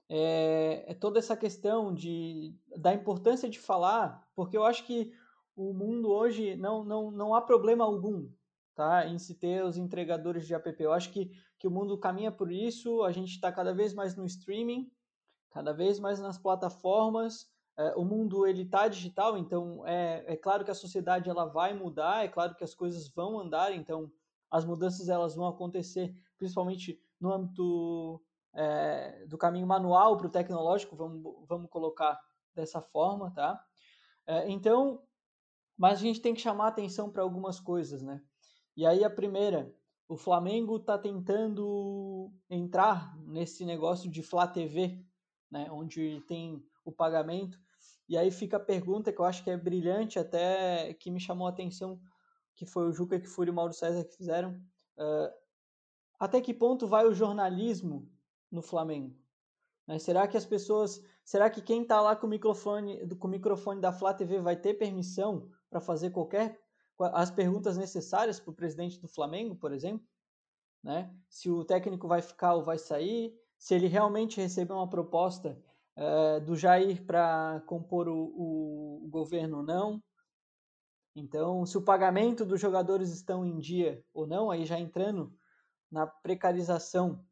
É, 0.10 0.84
é, 0.88 0.94
toda 0.94 1.18
essa 1.18 1.38
questão 1.38 1.94
de, 1.94 2.54
da 2.76 2.94
importância 2.94 3.50
de 3.50 3.58
falar, 3.58 4.28
porque 4.36 4.58
eu 4.58 4.66
acho 4.66 4.86
que 4.86 5.14
o 5.56 5.74
mundo 5.74 6.10
hoje 6.12 6.56
não, 6.56 6.84
não, 6.84 7.12
não 7.12 7.36
há 7.36 7.42
problema 7.42 7.84
algum 7.84 8.30
tá, 8.76 9.08
em 9.08 9.18
se 9.20 9.36
ter 9.36 9.64
os 9.64 9.78
entregadores 9.78 10.48
de 10.48 10.54
app. 10.54 10.76
Eu 10.80 10.94
acho 10.94 11.12
que, 11.12 11.32
que 11.60 11.68
o 11.68 11.72
mundo 11.72 11.98
caminha 11.98 12.32
por 12.32 12.52
isso, 12.52 13.04
a 13.04 13.12
gente 13.12 13.32
está 13.32 13.52
cada 13.52 13.74
vez 13.74 13.94
mais 13.94 14.16
no 14.16 14.26
streaming, 14.26 14.92
cada 15.52 15.74
vez 15.74 16.00
mais 16.00 16.20
nas 16.20 16.38
plataformas. 16.38 17.52
É, 17.78 17.96
o 17.96 18.06
mundo 18.06 18.46
ele 18.46 18.64
está 18.64 18.88
digital, 18.88 19.36
então 19.36 19.86
é, 19.88 20.24
é 20.28 20.36
claro 20.36 20.64
que 20.64 20.70
a 20.70 20.76
sociedade 20.76 21.30
ela 21.30 21.46
vai 21.46 21.74
mudar, 21.74 22.24
é 22.24 22.28
claro 22.28 22.56
que 22.56 22.64
as 22.64 22.76
coisas 22.76 23.10
vão 23.10 23.40
andar, 23.40 23.74
então 23.74 24.12
as 24.50 24.64
mudanças 24.64 25.10
elas 25.10 25.36
vão 25.36 25.48
acontecer, 25.48 26.14
principalmente 26.38 27.02
no 27.20 27.34
âmbito 27.34 28.22
é, 28.54 29.26
do 29.26 29.40
caminho 29.40 29.66
manual 29.66 30.16
para 30.18 30.28
o 30.28 30.30
tecnológico, 30.30 30.96
vamos, 30.96 31.24
vamos 31.48 31.68
colocar 31.72 32.20
dessa 32.54 32.80
forma, 32.80 33.32
tá? 33.32 33.60
É, 34.28 34.48
então, 34.50 35.02
mas 35.84 36.00
a 36.00 36.02
gente 36.02 36.22
tem 36.22 36.34
que 36.34 36.40
chamar 36.40 36.68
atenção 36.68 37.12
para 37.12 37.22
algumas 37.24 37.60
coisas, 37.60 38.02
né? 38.02 38.22
E 38.74 38.86
aí 38.86 39.04
a 39.04 39.10
primeira, 39.10 39.70
o 40.08 40.16
Flamengo 40.16 40.78
está 40.78 40.98
tentando 40.98 42.32
entrar 42.50 43.14
nesse 43.28 43.66
negócio 43.66 44.10
de 44.10 44.24
Flá 44.24 44.48
TV, 44.48 44.98
né? 45.52 45.68
Onde 45.70 46.22
tem 46.26 46.66
o 46.86 46.92
pagamento. 46.94 47.60
E 48.08 48.18
aí 48.18 48.32
fica 48.32 48.56
a 48.56 48.62
pergunta 48.62 49.12
que 49.12 49.20
eu 49.20 49.26
acho 49.26 49.44
que 49.44 49.50
é 49.50 49.58
brilhante, 49.58 50.18
até 50.18 50.94
que 50.94 51.12
me 51.12 51.20
chamou 51.20 51.48
a 51.48 51.50
atenção, 51.50 52.00
que 52.56 52.66
foi 52.66 52.88
o 52.88 52.94
Juca 52.94 53.20
que 53.20 53.28
e 53.28 53.50
o 53.50 53.54
Mauro 53.54 53.74
César 53.74 54.06
que 54.06 54.16
fizeram. 54.16 54.52
Uh, 54.98 55.34
até 56.18 56.40
que 56.40 56.54
ponto 56.54 56.88
vai 56.88 57.06
o 57.06 57.14
jornalismo 57.14 58.10
no 58.50 58.62
Flamengo? 58.62 59.14
Né? 59.86 60.00
Será 60.00 60.30
que 60.30 60.38
as 60.38 60.46
pessoas, 60.46 61.04
será 61.26 61.50
que 61.50 61.62
quem 61.62 61.82
está 61.82 62.00
lá 62.00 62.16
com 62.16 62.26
o 62.26 62.30
microfone, 62.30 63.06
com 63.18 63.28
o 63.28 63.32
microfone 63.32 63.82
da 63.82 63.92
Flá 63.92 64.14
TV 64.14 64.40
vai 64.40 64.56
ter 64.56 64.76
permissão 64.76 65.52
para 65.74 65.82
fazer 65.82 66.12
qualquer 66.12 66.60
as 67.00 67.32
perguntas 67.32 67.76
necessárias 67.76 68.40
para 68.40 68.52
o 68.52 68.56
presidente 68.56 69.00
do 69.00 69.08
Flamengo, 69.08 69.56
por 69.56 69.74
exemplo? 69.74 70.06
Né? 70.84 71.12
Se 71.28 71.50
o 71.50 71.66
técnico 71.66 72.08
vai 72.08 72.22
ficar 72.22 72.54
ou 72.54 72.64
vai 72.64 72.78
sair, 72.78 73.34
se 73.58 73.74
ele 73.74 73.88
realmente 73.88 74.40
receber 74.40 74.74
uma 74.74 74.88
proposta 74.88 75.60
uh, 75.98 76.40
do 76.42 76.56
Jair 76.56 77.04
para 77.04 77.64
compor 77.66 78.08
o, 78.08 78.16
o, 78.16 79.06
o 79.06 79.10
governo 79.10 79.58
ou 79.58 79.64
não. 79.64 80.04
Então, 81.16 81.66
se 81.66 81.78
o 81.78 81.82
pagamento 81.82 82.46
dos 82.46 82.62
jogadores 82.62 83.10
estão 83.10 83.44
em 83.44 83.58
dia 83.58 84.04
ou 84.14 84.28
não, 84.28 84.52
aí 84.52 84.66
já 84.66 84.80
entrando 84.80 85.36
na 85.92 86.06
precarização 86.06 87.26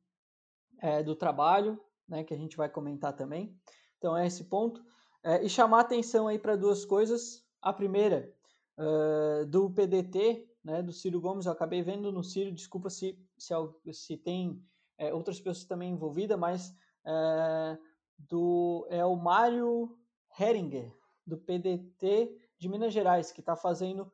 é, 0.80 1.04
do 1.04 1.16
trabalho, 1.16 1.80
né, 2.08 2.24
que 2.24 2.34
a 2.34 2.38
gente 2.38 2.58
vai 2.58 2.70
comentar 2.70 3.16
também. 3.16 3.56
Então, 3.98 4.18
é 4.18 4.26
esse 4.26 4.46
ponto. 4.46 4.84
É, 5.24 5.44
e 5.44 5.50
chamar 5.50 5.82
atenção 5.82 6.28
aí 6.28 6.40
para 6.40 6.56
duas 6.56 6.84
coisas. 6.84 7.44
A 7.62 7.72
primeira, 7.72 8.34
uh, 8.78 9.46
do 9.46 9.70
PDT, 9.70 10.48
né, 10.64 10.82
do 10.82 10.92
Ciro 10.92 11.22
Gomes, 11.22 11.46
eu 11.46 11.52
acabei 11.52 11.82
vendo 11.82 12.12
no 12.12 12.24
Ciro, 12.24 12.52
desculpa 12.52 12.90
se, 12.90 13.18
se, 13.38 13.54
se 13.94 14.18
tem 14.18 14.64
é, 14.98 15.14
outras 15.14 15.40
pessoas 15.40 15.66
também 15.66 15.92
envolvidas, 15.92 16.38
mas 16.38 16.76
é, 17.06 17.78
do, 18.18 18.88
é 18.90 19.04
o 19.06 19.16
Mário 19.16 19.98
Heringer, 20.40 20.96
do 21.26 21.38
PDT 21.38 22.38
de 22.58 22.70
Minas 22.70 22.94
Gerais, 22.94 23.32
que 23.32 23.40
está 23.40 23.56
fazendo 23.56 24.12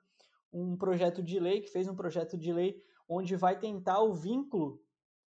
um 0.51 0.77
projeto 0.77 1.21
de 1.21 1.39
lei, 1.39 1.61
que 1.61 1.69
fez 1.69 1.87
um 1.87 1.95
projeto 1.95 2.37
de 2.37 2.53
lei 2.53 2.81
onde 3.07 3.35
vai 3.35 3.59
tentar 3.59 4.01
o 4.01 4.13
vínculo 4.13 4.81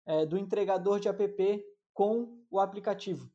é, 0.06 0.24
do 0.24 0.38
entregador 0.38 1.00
de 1.00 1.08
app 1.08 1.64
com 1.92 2.40
o 2.50 2.60
aplicativo, 2.60 3.30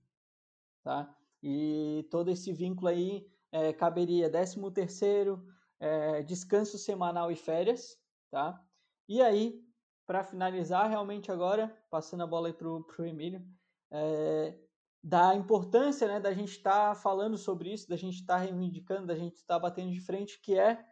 tá? 0.82 1.14
E 1.42 2.08
todo 2.10 2.30
esse 2.30 2.54
vínculo 2.54 2.88
aí 2.88 3.30
é, 3.54 3.72
caberia 3.72 4.30
13 4.30 4.72
terceiro, 4.72 5.46
é, 5.80 6.24
descanso 6.24 6.76
semanal 6.76 7.32
e 7.32 7.36
férias, 7.36 7.96
tá? 8.32 8.60
E 9.08 9.22
aí, 9.22 9.64
para 10.08 10.24
finalizar, 10.24 10.90
realmente 10.90 11.32
agora, 11.32 11.72
passando 11.92 12.24
a 12.24 12.28
bola 12.28 12.48
aí 12.48 12.54
para 12.54 12.68
o 12.68 13.06
Emílio, 13.06 13.46
é, 13.92 14.58
da 15.04 15.36
importância 15.36 16.08
né, 16.08 16.20
da 16.20 16.34
gente 16.34 16.54
estar 16.54 16.90
tá 16.90 16.96
falando 16.96 17.38
sobre 17.38 17.72
isso, 17.72 17.88
da 17.88 17.96
gente 17.96 18.16
estar 18.16 18.40
tá 18.40 18.40
reivindicando, 18.40 19.06
da 19.06 19.16
gente 19.16 19.36
estar 19.36 19.56
tá 19.56 19.60
batendo 19.60 19.92
de 19.92 20.02
frente, 20.02 20.42
que 20.42 20.58
é 20.58 20.84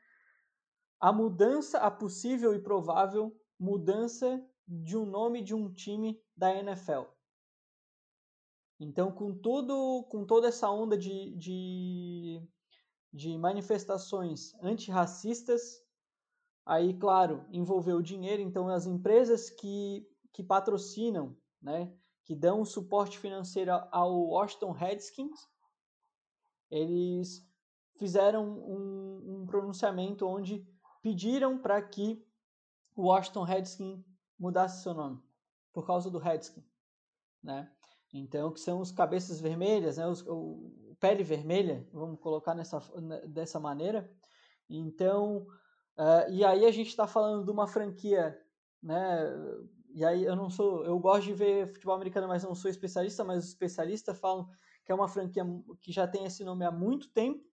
a 1.00 1.12
mudança, 1.12 1.80
a 1.80 1.90
possível 1.90 2.54
e 2.54 2.62
provável 2.62 3.36
mudança 3.60 4.40
de 4.68 4.96
um 4.96 5.06
nome 5.06 5.42
de 5.42 5.56
um 5.56 5.74
time 5.74 6.22
da 6.38 6.54
NFL. 6.54 7.06
Então, 8.84 9.12
com, 9.12 9.32
tudo, 9.32 10.08
com 10.10 10.26
toda 10.26 10.48
essa 10.48 10.68
onda 10.68 10.98
de, 10.98 11.36
de, 11.38 12.42
de 13.14 13.38
manifestações 13.38 14.56
antirracistas, 14.56 15.62
aí, 16.66 16.98
claro, 16.98 17.46
envolveu 17.52 18.02
dinheiro, 18.02 18.42
então 18.42 18.68
as 18.70 18.88
empresas 18.88 19.52
que, 19.52 20.04
que 20.34 20.42
patrocinam, 20.42 21.38
né, 21.62 21.96
que 22.26 22.36
dão 22.36 22.66
suporte 22.66 23.20
financeiro 23.20 23.72
ao 23.92 24.20
Washington 24.20 24.72
Redskins, 24.72 25.40
eles 26.72 27.48
fizeram 28.00 28.50
um, 28.50 29.42
um 29.42 29.46
pronunciamento 29.46 30.26
onde 30.26 30.68
pediram 31.04 31.60
para 31.60 31.80
que 31.84 32.26
o 32.96 33.04
Washington 33.04 33.44
Redskins 33.44 34.04
mudasse 34.40 34.82
seu 34.82 34.96
nome 34.96 35.22
por 35.72 35.86
causa 35.86 36.10
do 36.10 36.18
Redskin, 36.18 36.66
né? 37.44 37.72
Então, 38.14 38.52
que 38.52 38.60
são 38.60 38.80
os 38.82 38.92
cabeças 38.92 39.40
vermelhas, 39.40 39.98
né? 39.98 40.08
Os, 40.08 40.26
o, 40.28 40.72
pele 41.00 41.24
vermelha, 41.24 41.86
vamos 41.92 42.20
colocar 42.20 42.54
nessa, 42.54 42.80
dessa 43.28 43.60
maneira. 43.60 44.10
Então, 44.70 45.48
uh, 45.98 46.30
e 46.30 46.46
aí 46.46 46.66
a 46.66 46.72
gente 46.72 46.90
está 46.90 47.08
falando 47.08 47.44
de 47.44 47.52
uma 47.52 47.68
franquia, 47.68 48.40
né? 48.82 49.28
E 49.94 50.06
aí 50.06 50.24
eu 50.24 50.36
não 50.36 50.50
sou, 50.50 50.86
eu 50.86 50.98
gosto 51.00 51.26
de 51.26 51.34
ver 51.34 51.74
futebol 51.74 51.96
americano, 51.96 52.28
mas 52.28 52.44
não 52.44 52.56
sou 52.56 52.70
especialista, 52.70 53.24
mas 53.24 53.44
os 53.44 53.50
especialistas 53.50 54.18
falam 54.20 54.48
que 54.86 54.92
é 54.92 54.96
uma 54.96 55.08
franquia 55.08 55.44
que 55.82 55.92
já 55.92 56.08
tem 56.08 56.26
esse 56.26 56.44
nome 56.44 56.64
há 56.64 56.72
muito 56.72 57.10
tempo, 57.12 57.44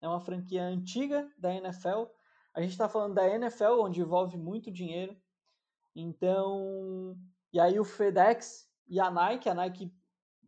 é 0.00 0.08
uma 0.08 0.20
franquia 0.20 0.64
antiga 0.64 1.30
da 1.38 1.54
NFL. 1.54 2.04
A 2.54 2.60
gente 2.60 2.72
está 2.72 2.88
falando 2.88 3.14
da 3.14 3.28
NFL, 3.28 3.80
onde 3.80 4.00
envolve 4.00 4.36
muito 4.36 4.70
dinheiro. 4.70 5.16
Então, 5.94 7.16
e 7.52 7.60
aí 7.60 7.78
o 7.78 7.84
FedEx 7.84 8.68
e 8.88 8.98
a 8.98 9.10
Nike, 9.10 9.48
a 9.48 9.54
Nike 9.54 9.92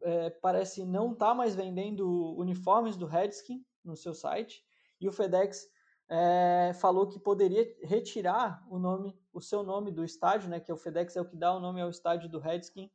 é, 0.02 0.30
parece 0.30 0.84
não 0.84 1.12
estar 1.12 1.28
tá 1.28 1.34
mais 1.34 1.54
vendendo 1.54 2.34
uniformes 2.36 2.96
do 2.96 3.06
Redskin 3.06 3.64
no 3.84 3.96
seu 3.96 4.14
site, 4.14 4.64
e 5.00 5.08
o 5.08 5.12
FedEx 5.12 5.66
é, 6.08 6.72
falou 6.74 7.06
que 7.06 7.18
poderia 7.18 7.66
retirar 7.82 8.64
o 8.70 8.78
nome, 8.78 9.18
o 9.32 9.40
seu 9.40 9.62
nome 9.62 9.90
do 9.90 10.04
estádio, 10.04 10.48
né, 10.48 10.60
que 10.60 10.70
é 10.70 10.74
o 10.74 10.78
FedEx 10.78 11.16
é 11.16 11.20
o 11.20 11.28
que 11.28 11.36
dá 11.36 11.54
o 11.54 11.60
nome 11.60 11.80
ao 11.80 11.90
estádio 11.90 12.28
do 12.28 12.38
Redskin, 12.38 12.90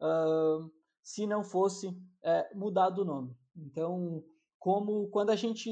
uh, 0.00 0.70
se 1.02 1.26
não 1.26 1.42
fosse 1.42 1.96
é, 2.22 2.54
mudado 2.54 3.02
o 3.02 3.04
nome. 3.04 3.36
Então, 3.56 4.22
como 4.58 5.08
quando 5.08 5.30
a 5.30 5.36
gente 5.36 5.70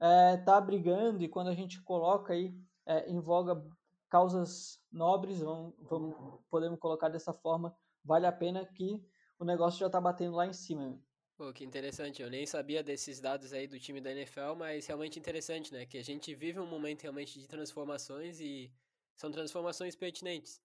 está 0.00 0.56
é, 0.56 0.60
brigando 0.60 1.22
e 1.22 1.28
quando 1.28 1.48
a 1.48 1.54
gente 1.54 1.82
coloca 1.82 2.32
aí 2.32 2.54
é, 2.86 3.08
em 3.08 3.20
voga 3.20 3.62
causas 4.08 4.80
nobres, 4.90 5.40
vamos, 5.40 5.74
vamos, 5.78 6.16
podemos 6.50 6.78
colocar 6.80 7.08
dessa 7.08 7.32
forma, 7.32 7.74
vale 8.04 8.26
a 8.26 8.32
pena 8.32 8.66
que 8.66 9.00
o 9.40 9.44
negócio 9.44 9.80
já 9.80 9.86
está 9.86 9.98
batendo 9.98 10.36
lá 10.36 10.46
em 10.46 10.52
cima. 10.52 11.02
Pô, 11.34 11.50
que 11.50 11.64
interessante. 11.64 12.20
Eu 12.20 12.28
nem 12.28 12.44
sabia 12.44 12.82
desses 12.82 13.18
dados 13.18 13.54
aí 13.54 13.66
do 13.66 13.80
time 13.80 13.98
da 13.98 14.12
NFL, 14.12 14.54
mas 14.54 14.86
realmente 14.86 15.18
interessante, 15.18 15.72
né? 15.72 15.86
Que 15.86 15.96
a 15.96 16.04
gente 16.04 16.34
vive 16.34 16.60
um 16.60 16.66
momento 16.66 17.02
realmente 17.02 17.40
de 17.40 17.48
transformações 17.48 18.38
e 18.38 18.70
são 19.16 19.30
transformações 19.30 19.96
pertinentes. 19.96 20.60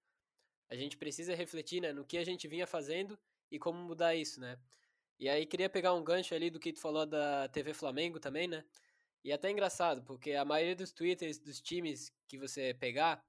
A 0.70 0.75
gente 0.75 0.98
precisa 0.98 1.34
refletir, 1.34 1.82
né, 1.82 1.94
no 1.94 2.05
que 2.05 2.17
a 2.17 2.25
gente 2.25 2.48
vinha 2.48 2.67
fazendo 2.67 3.17
e 3.50 3.58
como 3.58 3.79
mudar 3.79 4.13
isso, 4.13 4.41
né? 4.41 4.60
E 5.17 5.29
aí 5.29 5.46
queria 5.46 5.70
pegar 5.70 5.94
um 5.94 6.03
gancho 6.03 6.36
ali 6.36 6.50
do 6.50 6.60
que 6.60 6.74
tu 6.74 6.82
falou 6.82 7.05
da 7.05 7.48
TV 7.48 7.74
Flamengo 7.74 8.20
também, 8.20 8.48
né? 8.48 8.65
E 9.24 9.32
até 9.32 9.50
engraçado, 9.50 10.03
porque 10.03 10.34
a 10.34 10.44
maioria 10.44 10.75
dos 10.75 10.91
twitters 10.91 11.39
dos 11.39 11.62
times 11.62 12.12
que 12.27 12.38
você 12.38 12.74
pegar, 12.74 13.24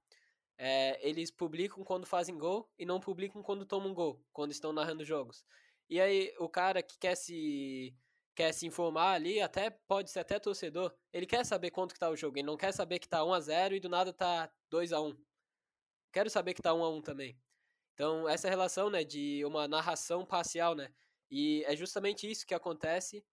é, 0.57 0.99
eles 1.07 1.29
publicam 1.29 1.83
quando 1.83 2.05
fazem 2.05 2.37
gol 2.37 2.69
e 2.77 2.85
não 2.85 2.99
publicam 2.99 3.43
quando 3.43 3.65
tomam 3.65 3.93
gol, 3.93 4.23
quando 4.33 4.51
estão 4.51 4.73
narrando 4.73 5.05
jogos. 5.05 5.45
E 5.89 6.01
aí 6.01 6.33
o 6.39 6.49
cara 6.49 6.81
que 6.81 6.97
quer 6.97 7.15
se 7.15 7.95
quer 8.35 8.53
se 8.53 8.67
informar 8.67 9.13
ali, 9.13 9.41
até 9.41 9.71
pode 9.71 10.11
ser 10.11 10.19
até 10.19 10.39
torcedor, 10.39 10.93
ele 11.11 11.25
quer 11.25 11.43
saber 11.43 11.71
quanto 11.71 11.93
que 11.93 11.99
tá 11.99 12.07
o 12.07 12.15
jogo, 12.15 12.37
ele 12.37 12.45
não 12.45 12.55
quer 12.55 12.71
saber 12.71 12.99
que 12.99 13.09
tá 13.09 13.23
1 13.23 13.33
a 13.33 13.39
0 13.39 13.75
e 13.75 13.79
do 13.79 13.89
nada 13.89 14.13
tá 14.13 14.51
2 14.69 14.93
a 14.93 15.01
1. 15.01 15.17
Quero 16.11 16.29
saber 16.29 16.53
que 16.53 16.61
tá 16.61 16.71
1 16.71 16.83
a 16.83 16.89
1 16.89 17.01
também. 17.01 17.39
Então, 17.95 18.29
essa 18.29 18.47
relação, 18.47 18.91
né, 18.91 19.03
de 19.03 19.43
uma 19.43 19.67
narração 19.67 20.23
parcial, 20.23 20.75
né? 20.75 20.93
E 21.31 21.63
é 21.65 21.75
justamente 21.75 22.29
isso 22.29 22.45
que 22.45 22.53
acontece 22.53 23.25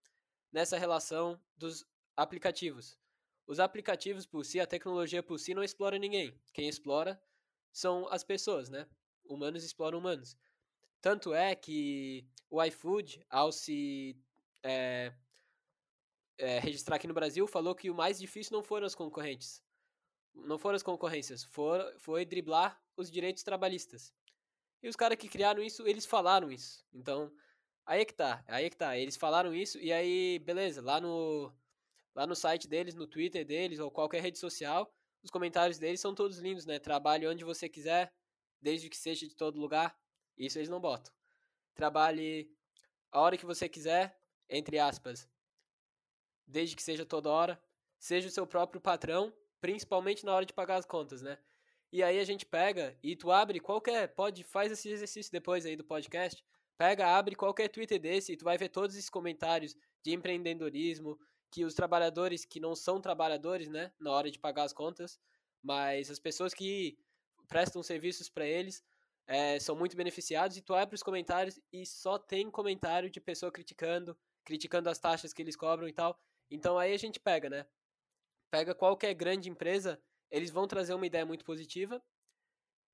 nessa 0.51 0.79
relação 0.79 1.39
dos 1.55 1.85
aplicativos. 2.17 2.99
Os 3.47 3.61
aplicativos 3.61 4.27
por 4.27 4.45
si, 4.45 4.59
a 4.59 4.67
tecnologia 4.67 5.23
por 5.23 5.39
si 5.39 5.55
não 5.55 5.63
explora 5.63 5.99
ninguém. 5.99 6.39
Quem 6.53 6.69
explora 6.69 7.21
são 7.73 8.09
as 8.09 8.25
pessoas, 8.25 8.69
né? 8.69 8.87
Humanos 9.25 9.65
exploram 9.65 9.99
humanos. 9.99 10.37
Tanto 11.01 11.35
é 11.35 11.55
que 11.55 12.27
o 12.49 12.63
iFood, 12.63 13.25
ao 13.29 13.53
se 13.53 14.17
é, 14.63 15.13
é, 16.39 16.59
registrar 16.59 16.97
aqui 16.97 17.07
no 17.07 17.13
Brasil, 17.13 17.47
falou 17.47 17.75
que 17.75 17.91
o 17.91 17.95
mais 17.95 18.19
difícil 18.19 18.57
não 18.57 18.63
foram 18.63 18.87
as 18.87 18.95
concorrentes. 18.95 19.63
Não 20.35 20.59
foram 20.59 20.77
as 20.77 20.83
concorrências, 20.83 21.45
for, 21.45 21.95
foi 21.99 22.25
driblar 22.25 22.83
os 22.97 23.11
direitos 23.11 23.43
trabalhistas. 23.43 24.13
E 24.83 24.89
os 24.89 24.97
caras 24.97 25.17
que 25.17 25.29
criaram 25.29 25.63
isso, 25.63 25.87
eles 25.87 26.05
falaram 26.07 26.51
isso. 26.51 26.85
Então, 26.93 27.33
aí 27.87 28.01
é 28.01 28.05
que 28.05 28.15
tá, 28.15 28.45
aí 28.49 28.65
é 28.65 28.71
que 28.71 28.77
tá. 28.77 28.97
Eles 28.99 29.17
falaram 29.17 29.55
isso 29.55 29.79
e 29.79 29.93
aí, 29.93 30.39
beleza, 30.41 30.83
lá 30.83 31.01
no, 31.01 31.53
lá 32.15 32.27
no 32.27 32.35
site 32.37 32.69
deles, 32.69 32.95
no 32.95 33.07
Twitter 33.07 33.45
deles 33.45 33.79
ou 33.79 33.91
qualquer 33.91 34.23
rede 34.23 34.39
social, 34.39 34.93
os 35.23 35.31
comentários 35.31 35.79
deles 35.79 36.01
são 36.01 36.15
todos 36.15 36.39
lindos, 36.39 36.67
né? 36.67 36.79
Trabalhe 36.79 37.27
onde 37.27 37.45
você 37.45 37.69
quiser, 37.69 38.13
desde 38.61 38.89
que 38.91 38.97
seja 38.97 39.27
de 39.27 39.35
todo 39.35 39.61
lugar. 39.61 39.97
Isso 40.37 40.59
eles 40.59 40.69
não 40.69 40.81
botam. 40.81 41.13
Trabalhe 41.75 42.51
a 43.13 43.21
hora 43.21 43.37
que 43.37 43.47
você 43.47 43.69
quiser, 43.69 44.19
entre 44.49 44.79
aspas. 44.79 45.29
desde 46.47 46.77
que 46.77 46.83
seja 46.83 47.05
toda 47.07 47.31
hora, 47.31 47.61
seja 47.99 48.29
o 48.29 48.31
seu 48.31 48.47
próprio 48.47 48.81
patrão, 48.81 49.33
principalmente 49.61 50.25
na 50.25 50.35
hora 50.35 50.45
de 50.47 50.53
pagar 50.53 50.77
as 50.77 50.87
contas, 50.87 51.23
né? 51.23 51.39
E 51.93 52.03
aí 52.03 52.19
a 52.19 52.25
gente 52.25 52.45
pega 52.45 52.99
e 53.03 53.15
tu 53.17 53.31
abre 53.31 53.61
qualquer, 53.61 54.09
pode, 54.15 54.43
faz 54.45 54.73
esse 54.73 54.89
exercício 54.91 55.31
depois 55.33 55.65
aí 55.65 55.77
do 55.77 55.85
podcast, 55.85 56.45
pega, 56.77 57.07
abre 57.17 57.35
qualquer 57.37 57.69
Twitter 57.69 58.01
desse 58.01 58.33
e 58.33 58.37
tu 58.37 58.45
vai 58.45 58.59
ver 58.59 58.69
todos 58.69 58.97
esses 58.97 59.09
comentários 59.09 59.77
de 60.03 60.13
empreendedorismo, 60.13 61.19
que 61.55 61.65
os 61.65 61.73
trabalhadores 61.73 62.45
que 62.45 62.59
não 62.59 62.75
são 62.75 63.01
trabalhadores, 63.01 63.69
né, 63.69 63.93
na 64.01 64.11
hora 64.11 64.29
de 64.29 64.41
pagar 64.41 64.65
as 64.65 64.73
contas, 64.73 65.21
mas 65.63 66.11
as 66.11 66.19
pessoas 66.19 66.53
que 66.53 66.99
prestam 67.47 67.81
serviços 67.81 68.29
para 68.29 68.45
eles 68.45 68.83
é, 69.25 69.61
são 69.61 69.77
muito 69.77 69.97
beneficiados 69.97 70.57
e 70.57 70.63
tu 70.63 70.75
abre 70.75 70.97
os 70.97 71.03
comentários 71.03 71.61
e 71.73 71.87
só 71.87 72.19
tem 72.19 72.51
comentário 72.51 73.09
de 73.09 73.21
pessoa 73.21 73.53
criticando, 73.53 74.19
criticando 74.45 74.91
as 74.91 74.99
taxas 74.99 75.33
que 75.33 75.41
eles 75.41 75.55
cobram 75.55 75.87
e 75.87 75.93
tal. 75.93 76.19
Então 76.51 76.77
aí 76.77 76.93
a 76.93 76.99
gente 76.99 77.21
pega, 77.21 77.49
né? 77.49 77.65
Pega 78.51 78.75
qualquer 78.75 79.15
grande 79.15 79.49
empresa, 79.49 80.03
eles 80.33 80.51
vão 80.51 80.67
trazer 80.67 80.93
uma 80.93 81.07
ideia 81.07 81.25
muito 81.25 81.45
positiva 81.45 82.03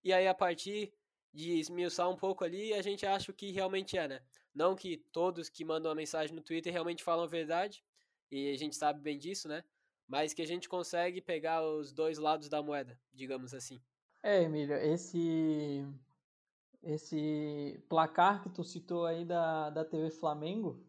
e 0.05 0.13
aí 0.13 0.29
a 0.29 0.35
partir 0.35 0.93
de 1.33 1.59
esmiuçar 1.59 2.11
um 2.11 2.17
pouco 2.17 2.45
ali, 2.45 2.75
a 2.75 2.83
gente 2.83 3.07
acha 3.07 3.33
o 3.33 3.35
que 3.35 3.53
realmente 3.53 3.97
é, 3.97 4.07
né? 4.07 4.21
Não 4.55 4.77
que 4.77 4.99
todos 5.11 5.49
que 5.49 5.65
mandam 5.65 5.89
uma 5.89 5.97
mensagem 5.97 6.37
no 6.37 6.43
Twitter 6.43 6.71
realmente 6.71 7.03
falam 7.03 7.25
a 7.25 7.29
verdade, 7.29 7.83
e 8.31 8.53
a 8.53 8.57
gente 8.57 8.77
sabe 8.77 9.01
bem 9.01 9.19
disso, 9.19 9.49
né? 9.49 9.65
Mas 10.07 10.33
que 10.33 10.43
a 10.43 10.47
gente 10.47 10.69
consegue 10.69 11.21
pegar 11.21 11.63
os 11.63 11.93
dois 11.93 12.19
lados 12.19 12.49
da 12.49 12.63
moeda, 12.63 12.99
digamos 13.13 13.55
assim. 13.55 13.81
É, 14.23 14.43
Emílio, 14.43 14.77
esse 14.77 15.87
esse 16.83 17.83
placar 17.89 18.43
que 18.43 18.49
tu 18.49 18.65
citou 18.65 19.05
aí 19.05 19.25
da, 19.25 19.71
da 19.71 19.85
TV 19.85 20.11
Flamengo 20.11 20.83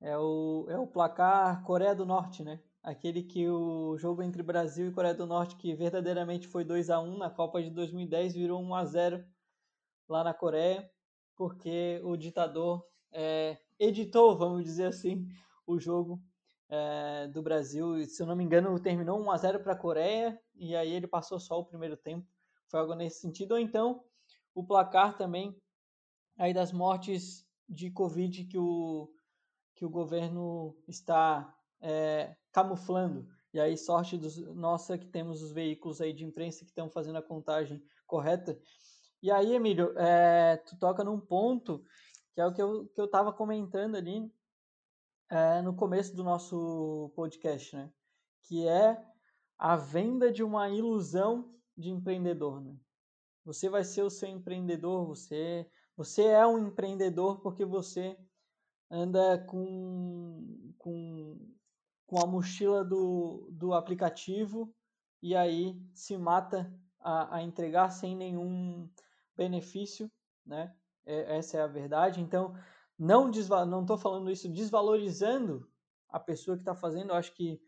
é 0.00 0.16
o, 0.18 0.66
é 0.68 0.78
o 0.78 0.86
placar 0.86 1.62
Coreia 1.64 1.94
do 1.94 2.04
Norte, 2.04 2.42
né? 2.42 2.60
Aquele 2.82 3.22
que 3.22 3.48
o 3.48 3.96
jogo 3.96 4.22
entre 4.22 4.42
Brasil 4.42 4.88
e 4.88 4.92
Coreia 4.92 5.14
do 5.14 5.26
Norte, 5.26 5.56
que 5.56 5.74
verdadeiramente 5.74 6.48
foi 6.48 6.64
2 6.64 6.90
a 6.90 7.00
1 7.00 7.18
na 7.18 7.30
Copa 7.30 7.62
de 7.62 7.70
2010, 7.70 8.34
virou 8.34 8.60
1 8.60 8.74
a 8.74 8.84
0 8.84 9.24
lá 10.08 10.24
na 10.24 10.34
Coreia, 10.34 10.90
porque 11.36 12.00
o 12.04 12.16
ditador 12.16 12.84
é, 13.12 13.56
editou, 13.78 14.36
vamos 14.36 14.64
dizer 14.64 14.86
assim, 14.86 15.28
o 15.66 15.78
jogo 15.78 16.20
é, 16.72 17.28
do 17.28 17.42
Brasil. 17.42 18.02
Se 18.06 18.22
eu 18.22 18.26
não 18.26 18.34
me 18.34 18.42
engano, 18.42 18.80
terminou 18.80 19.20
1 19.20 19.30
a 19.30 19.36
0 19.36 19.60
para 19.60 19.74
a 19.74 19.78
Coreia 19.78 20.40
e 20.54 20.74
aí 20.74 20.90
ele 20.90 21.06
passou 21.06 21.38
só 21.38 21.58
o 21.58 21.66
primeiro 21.66 21.98
tempo. 21.98 22.26
Foi 22.66 22.80
algo 22.80 22.94
nesse 22.94 23.20
sentido. 23.20 23.52
Ou 23.52 23.58
então 23.58 24.02
o 24.54 24.64
placar 24.64 25.16
também 25.16 25.54
aí 26.38 26.54
das 26.54 26.72
mortes 26.72 27.46
de 27.68 27.90
Covid 27.90 28.44
que 28.46 28.56
o, 28.56 29.12
que 29.74 29.84
o 29.84 29.90
governo 29.90 30.74
está 30.88 31.54
é, 31.78 32.34
camuflando. 32.50 33.28
E 33.52 33.60
aí, 33.60 33.76
sorte 33.76 34.16
dos, 34.16 34.38
nossa 34.54 34.96
que 34.96 35.06
temos 35.06 35.42
os 35.42 35.52
veículos 35.52 36.00
aí 36.00 36.14
de 36.14 36.24
imprensa 36.24 36.64
que 36.64 36.70
estão 36.70 36.88
fazendo 36.88 37.18
a 37.18 37.22
contagem 37.22 37.82
correta. 38.06 38.58
E 39.22 39.30
aí, 39.30 39.52
Emílio, 39.52 39.92
é, 39.98 40.56
tu 40.56 40.78
toca 40.78 41.04
num 41.04 41.20
ponto 41.20 41.84
que 42.34 42.40
é 42.40 42.46
o 42.46 42.52
que 42.54 42.62
eu, 42.62 42.86
que 42.94 42.98
eu 42.98 43.10
comentando 43.34 43.96
ali 43.96 44.32
é, 45.32 45.62
no 45.62 45.74
começo 45.74 46.14
do 46.14 46.22
nosso 46.22 47.10
podcast, 47.16 47.74
né? 47.74 47.90
Que 48.42 48.68
é 48.68 49.02
a 49.58 49.76
venda 49.76 50.30
de 50.30 50.42
uma 50.42 50.68
ilusão 50.68 51.54
de 51.74 51.88
empreendedor, 51.88 52.60
né? 52.60 52.76
Você 53.42 53.70
vai 53.70 53.82
ser 53.82 54.02
o 54.02 54.10
seu 54.10 54.28
empreendedor, 54.28 55.06
você, 55.06 55.66
você 55.96 56.24
é 56.24 56.46
um 56.46 56.58
empreendedor 56.58 57.40
porque 57.40 57.64
você 57.64 58.14
anda 58.90 59.38
com, 59.46 60.74
com, 60.76 61.38
com 62.06 62.20
a 62.22 62.26
mochila 62.26 62.84
do, 62.84 63.48
do 63.52 63.72
aplicativo 63.72 64.70
e 65.22 65.34
aí 65.34 65.80
se 65.94 66.16
mata 66.18 66.70
a, 67.00 67.36
a 67.36 67.42
entregar 67.42 67.88
sem 67.88 68.14
nenhum 68.14 68.86
benefício, 69.34 70.12
né? 70.44 70.76
É, 71.06 71.38
essa 71.38 71.56
é 71.56 71.62
a 71.62 71.66
verdade. 71.66 72.20
Então, 72.20 72.54
não 72.98 73.30
não 73.66 73.80
estou 73.82 73.98
falando 73.98 74.30
isso 74.30 74.48
desvalorizando 74.48 75.68
a 76.08 76.20
pessoa 76.20 76.56
que 76.56 76.62
está 76.62 76.74
fazendo. 76.74 77.10
Eu 77.10 77.16
acho 77.16 77.34
que 77.34 77.60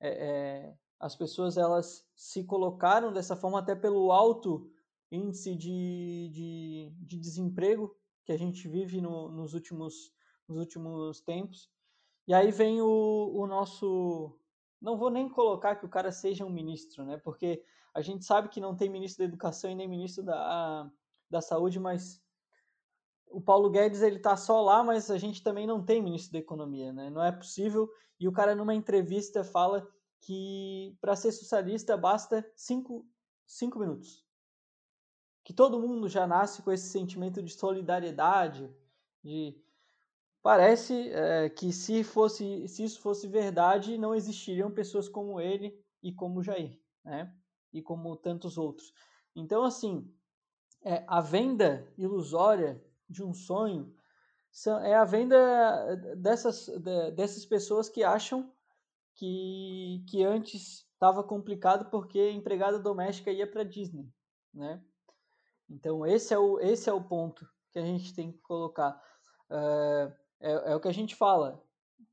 é, 0.00 0.10
é, 0.10 0.74
as 0.98 1.16
pessoas 1.16 1.56
elas 1.56 2.06
se 2.14 2.44
colocaram 2.44 3.12
dessa 3.12 3.36
forma 3.36 3.58
até 3.58 3.74
pelo 3.74 4.10
alto 4.12 4.70
índice 5.10 5.54
de, 5.54 6.30
de, 6.32 6.92
de 6.98 7.18
desemprego 7.18 7.94
que 8.24 8.32
a 8.32 8.36
gente 8.36 8.68
vive 8.68 9.00
no, 9.00 9.30
nos, 9.30 9.54
últimos, 9.54 10.12
nos 10.48 10.58
últimos 10.58 11.20
tempos. 11.20 11.70
E 12.26 12.34
aí 12.34 12.50
vem 12.50 12.80
o, 12.80 13.32
o 13.34 13.46
nosso. 13.46 14.38
Não 14.80 14.96
vou 14.96 15.10
nem 15.10 15.28
colocar 15.28 15.76
que 15.76 15.86
o 15.86 15.88
cara 15.88 16.10
seja 16.10 16.44
um 16.44 16.50
ministro, 16.50 17.04
né? 17.04 17.16
Porque 17.18 17.62
a 17.94 18.00
gente 18.00 18.24
sabe 18.24 18.48
que 18.48 18.60
não 18.60 18.76
tem 18.76 18.88
ministro 18.88 19.18
da 19.18 19.28
educação 19.28 19.70
e 19.70 19.74
nem 19.74 19.88
ministro 19.88 20.24
da, 20.24 20.90
da 21.30 21.40
saúde, 21.40 21.78
mas 21.78 22.22
o 23.32 23.40
Paulo 23.40 23.70
Guedes 23.70 24.02
ele 24.02 24.18
tá 24.18 24.36
só 24.36 24.60
lá, 24.60 24.84
mas 24.84 25.10
a 25.10 25.18
gente 25.18 25.42
também 25.42 25.66
não 25.66 25.84
tem 25.84 26.02
ministro 26.02 26.32
da 26.32 26.38
economia, 26.38 26.92
né? 26.92 27.10
Não 27.10 27.22
é 27.22 27.32
possível. 27.32 27.90
E 28.20 28.28
o 28.28 28.32
cara 28.32 28.54
numa 28.54 28.74
entrevista 28.74 29.42
fala 29.42 29.86
que 30.20 30.96
para 31.00 31.16
ser 31.16 31.32
socialista 31.32 31.96
basta 31.96 32.48
cinco, 32.54 33.06
cinco 33.46 33.78
minutos 33.78 34.24
que 35.44 35.52
todo 35.52 35.80
mundo 35.80 36.08
já 36.08 36.26
nasce 36.26 36.62
com 36.62 36.70
esse 36.70 36.88
sentimento 36.88 37.42
de 37.42 37.52
solidariedade, 37.52 38.70
de 39.22 39.60
parece 40.42 41.10
é, 41.10 41.48
que 41.50 41.72
se 41.72 42.02
fosse 42.02 42.66
se 42.68 42.84
isso 42.84 43.00
fosse 43.00 43.28
verdade 43.28 43.98
não 43.98 44.14
existiriam 44.14 44.70
pessoas 44.70 45.08
como 45.08 45.40
ele 45.40 45.78
e 46.02 46.12
como 46.12 46.42
Jair, 46.42 46.80
né? 47.04 47.32
E 47.72 47.80
como 47.80 48.16
tantos 48.16 48.58
outros. 48.58 48.92
Então 49.34 49.64
assim 49.64 50.12
é, 50.84 51.04
a 51.06 51.20
venda 51.20 51.92
ilusória 51.96 52.82
de 53.08 53.22
um 53.22 53.34
sonho 53.34 53.94
é 54.82 54.94
a 54.94 55.04
venda 55.04 55.96
dessas 56.16 56.66
dessas 57.14 57.44
pessoas 57.46 57.88
que 57.88 58.04
acham 58.04 58.52
que 59.14 60.04
que 60.08 60.22
antes 60.22 60.86
estava 60.92 61.24
complicado 61.24 61.90
porque 61.90 62.30
empregada 62.30 62.78
doméstica 62.78 63.32
ia 63.32 63.50
para 63.50 63.64
Disney, 63.64 64.08
né? 64.54 64.80
Então, 65.68 66.06
esse 66.06 66.34
é 66.34 66.38
o, 66.38 66.60
esse 66.60 66.88
é 66.88 66.92
o 66.92 67.02
ponto 67.02 67.48
que 67.72 67.78
a 67.78 67.84
gente 67.84 68.14
tem 68.14 68.30
que 68.30 68.38
colocar. 68.38 69.02
É, 69.50 70.12
é, 70.40 70.52
é, 70.72 70.76
o 70.76 70.80
que 70.80 70.88
a 70.88 70.92
gente 70.92 71.16
fala. 71.16 71.62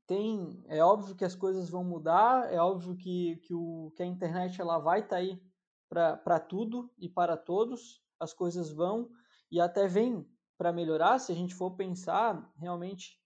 Tem, 0.06 0.64
é 0.66 0.82
óbvio 0.82 1.14
que 1.14 1.24
as 1.24 1.36
coisas 1.36 1.70
vão 1.70 1.84
mudar, 1.84 2.52
é 2.52 2.58
óbvio 2.58 2.96
que, 2.96 3.36
que, 3.44 3.54
o, 3.54 3.92
que 3.94 4.02
a 4.02 4.06
internet 4.06 4.60
ela 4.60 4.78
vai 4.78 5.00
estar 5.00 5.16
tá 5.16 5.16
aí 5.16 5.40
para 5.88 6.40
tudo 6.40 6.90
e 6.98 7.08
para 7.08 7.36
todos, 7.36 8.02
as 8.18 8.32
coisas 8.32 8.72
vão 8.72 9.08
e 9.52 9.60
até 9.60 9.86
vem 9.86 10.28
para 10.60 10.74
melhorar, 10.74 11.18
se 11.18 11.32
a 11.32 11.34
gente 11.34 11.54
for 11.54 11.70
pensar, 11.70 12.52
realmente 12.58 13.18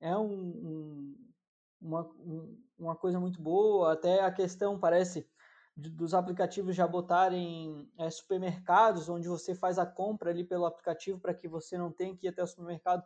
é 0.00 0.16
um, 0.16 0.32
um, 0.32 1.30
uma, 1.80 2.02
um, 2.18 2.60
uma 2.76 2.96
coisa 2.96 3.20
muito 3.20 3.40
boa, 3.40 3.92
até 3.92 4.24
a 4.24 4.32
questão 4.32 4.76
parece 4.76 5.24
dos 5.76 6.14
aplicativos 6.14 6.74
já 6.74 6.88
botarem 6.88 7.88
é, 7.96 8.10
supermercados, 8.10 9.08
onde 9.08 9.28
você 9.28 9.54
faz 9.54 9.78
a 9.78 9.86
compra 9.86 10.30
ali 10.30 10.42
pelo 10.42 10.66
aplicativo 10.66 11.20
para 11.20 11.32
que 11.32 11.46
você 11.46 11.78
não 11.78 11.92
tenha 11.92 12.16
que 12.16 12.26
ir 12.26 12.30
até 12.30 12.42
o 12.42 12.46
supermercado 12.48 13.04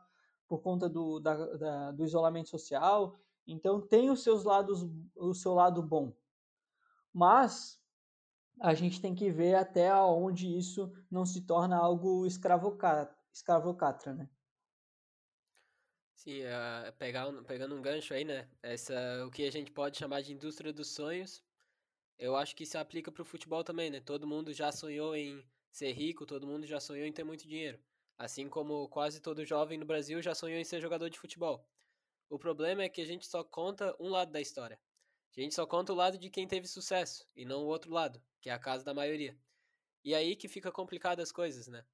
por 0.48 0.62
conta 0.62 0.88
do, 0.88 1.20
da, 1.20 1.34
da, 1.34 1.90
do 1.90 2.06
isolamento 2.06 2.48
social. 2.48 3.14
Então 3.46 3.82
tem 3.82 4.08
os 4.08 4.22
seus 4.22 4.44
lados, 4.44 4.88
o 5.14 5.34
seu 5.34 5.52
lado 5.52 5.82
bom. 5.82 6.10
Mas 7.12 7.78
a 8.62 8.72
gente 8.72 8.98
tem 8.98 9.14
que 9.14 9.30
ver 9.30 9.56
até 9.56 9.94
onde 9.94 10.56
isso 10.56 10.90
não 11.10 11.26
se 11.26 11.42
torna 11.42 11.76
algo 11.76 12.24
escravocatra, 12.24 13.14
escravocatra 13.34 14.14
né? 14.14 14.30
Sim, 16.14 16.40
uh, 16.44 16.92
pegar, 16.98 17.30
pegando 17.42 17.74
um 17.74 17.82
gancho 17.82 18.14
aí, 18.14 18.24
né? 18.24 18.48
Essa, 18.62 18.94
o 19.26 19.30
que 19.30 19.46
a 19.46 19.52
gente 19.52 19.70
pode 19.70 19.98
chamar 19.98 20.22
de 20.22 20.32
indústria 20.32 20.72
dos 20.72 20.88
sonhos, 20.88 21.44
eu 22.18 22.34
acho 22.36 22.56
que 22.56 22.64
se 22.64 22.78
aplica 22.78 23.12
para 23.12 23.20
o 23.20 23.26
futebol 23.26 23.62
também, 23.62 23.90
né? 23.90 24.00
Todo 24.00 24.26
mundo 24.26 24.52
já 24.52 24.72
sonhou 24.72 25.14
em 25.14 25.46
ser 25.70 25.92
rico, 25.92 26.24
todo 26.24 26.46
mundo 26.46 26.66
já 26.66 26.80
sonhou 26.80 27.06
em 27.06 27.12
ter 27.12 27.24
muito 27.24 27.46
dinheiro. 27.46 27.78
Assim 28.16 28.48
como 28.48 28.88
quase 28.88 29.20
todo 29.20 29.44
jovem 29.44 29.76
no 29.76 29.84
Brasil 29.84 30.22
já 30.22 30.34
sonhou 30.34 30.58
em 30.58 30.64
ser 30.64 30.80
jogador 30.80 31.10
de 31.10 31.18
futebol. 31.18 31.68
O 32.30 32.38
problema 32.38 32.84
é 32.84 32.88
que 32.88 33.02
a 33.02 33.06
gente 33.06 33.26
só 33.26 33.44
conta 33.44 33.94
um 34.00 34.08
lado 34.08 34.32
da 34.32 34.40
história. 34.40 34.80
A 35.36 35.40
gente 35.40 35.54
só 35.54 35.66
conta 35.66 35.92
o 35.92 35.96
lado 35.96 36.16
de 36.16 36.30
quem 36.30 36.46
teve 36.46 36.68
sucesso 36.68 37.26
e 37.34 37.44
não 37.44 37.64
o 37.64 37.66
outro 37.66 37.92
lado, 37.92 38.22
que 38.40 38.48
é 38.48 38.52
a 38.52 38.58
casa 38.58 38.84
da 38.84 38.94
maioria. 38.94 39.36
E 40.04 40.14
aí 40.14 40.36
que 40.36 40.48
fica 40.48 40.70
complicado 40.70 41.20
as 41.20 41.32
coisas, 41.32 41.66
né? 41.66 41.84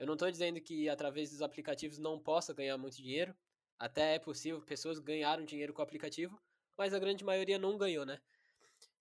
Eu 0.00 0.06
não 0.06 0.14
estou 0.14 0.30
dizendo 0.30 0.58
que 0.62 0.88
através 0.88 1.30
dos 1.30 1.42
aplicativos 1.42 1.98
não 1.98 2.18
possa 2.18 2.54
ganhar 2.54 2.78
muito 2.78 2.96
dinheiro. 2.96 3.36
Até 3.78 4.14
é 4.14 4.18
possível, 4.18 4.62
pessoas 4.62 4.98
ganharam 4.98 5.44
dinheiro 5.44 5.74
com 5.74 5.82
o 5.82 5.84
aplicativo, 5.84 6.40
mas 6.76 6.94
a 6.94 6.98
grande 6.98 7.22
maioria 7.22 7.58
não 7.58 7.76
ganhou, 7.76 8.06
né? 8.06 8.18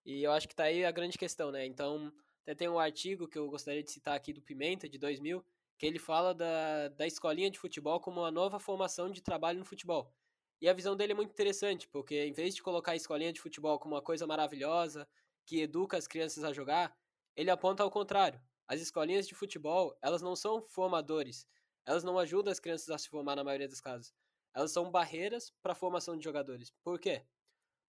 E 0.06 0.22
eu 0.22 0.32
acho 0.34 0.48
que 0.48 0.56
tá 0.56 0.66
aí 0.66 0.84
a 0.84 0.92
grande 0.92 1.18
questão, 1.18 1.52
né? 1.52 1.66
Então, 1.66 2.14
até 2.42 2.54
tem 2.54 2.68
um 2.68 2.78
artigo 2.78 3.30
que 3.30 3.38
eu 3.38 3.50
gostaria 3.50 3.82
de 3.82 3.90
citar 3.90 4.14
aqui 4.14 4.34
do 4.34 4.42
Pimenta, 4.42 4.90
de 4.90 4.98
2000, 4.98 5.44
que 5.78 5.86
ele 5.86 6.00
fala 6.00 6.34
da, 6.34 6.90
da 6.90 7.08
escolinha 7.08 7.50
de 7.50 7.58
futebol 7.58 8.02
como 8.02 8.20
uma 8.20 8.32
nova 8.32 8.60
formação 8.60 9.10
de 9.10 9.22
trabalho 9.22 9.60
no 9.60 9.66
futebol. 9.66 10.14
E 10.62 10.68
a 10.68 10.74
visão 10.74 10.98
dele 10.98 11.14
é 11.14 11.16
muito 11.16 11.32
interessante, 11.32 11.88
porque 11.88 12.26
em 12.26 12.34
vez 12.34 12.54
de 12.54 12.62
colocar 12.62 12.92
a 12.92 12.96
escolinha 12.98 13.32
de 13.32 13.40
futebol 13.40 13.80
como 13.80 13.96
uma 13.96 14.02
coisa 14.02 14.28
maravilhosa, 14.28 15.08
que 15.46 15.62
educa 15.62 15.96
as 15.96 16.08
crianças 16.08 16.44
a 16.44 16.52
jogar, 16.52 16.94
ele 17.38 17.50
aponta 17.50 17.84
ao 17.84 17.90
contrário. 17.90 18.42
As 18.70 18.80
escolinhas 18.80 19.28
de 19.28 19.34
futebol, 19.34 19.98
elas 20.00 20.22
não 20.22 20.36
são 20.36 20.62
formadores. 20.62 21.48
Elas 21.88 22.04
não 22.04 22.20
ajudam 22.20 22.52
as 22.52 22.60
crianças 22.60 22.92
a 22.92 23.00
se 23.00 23.10
formar 23.10 23.36
na 23.36 23.44
maioria 23.44 23.68
das 23.68 23.82
casos. 23.82 24.14
Elas 24.54 24.72
são 24.72 24.92
barreiras 24.92 25.52
para 25.60 25.72
a 25.72 25.76
formação 25.76 26.16
de 26.16 26.24
jogadores. 26.24 26.72
Por 26.84 27.00
quê? 27.00 27.26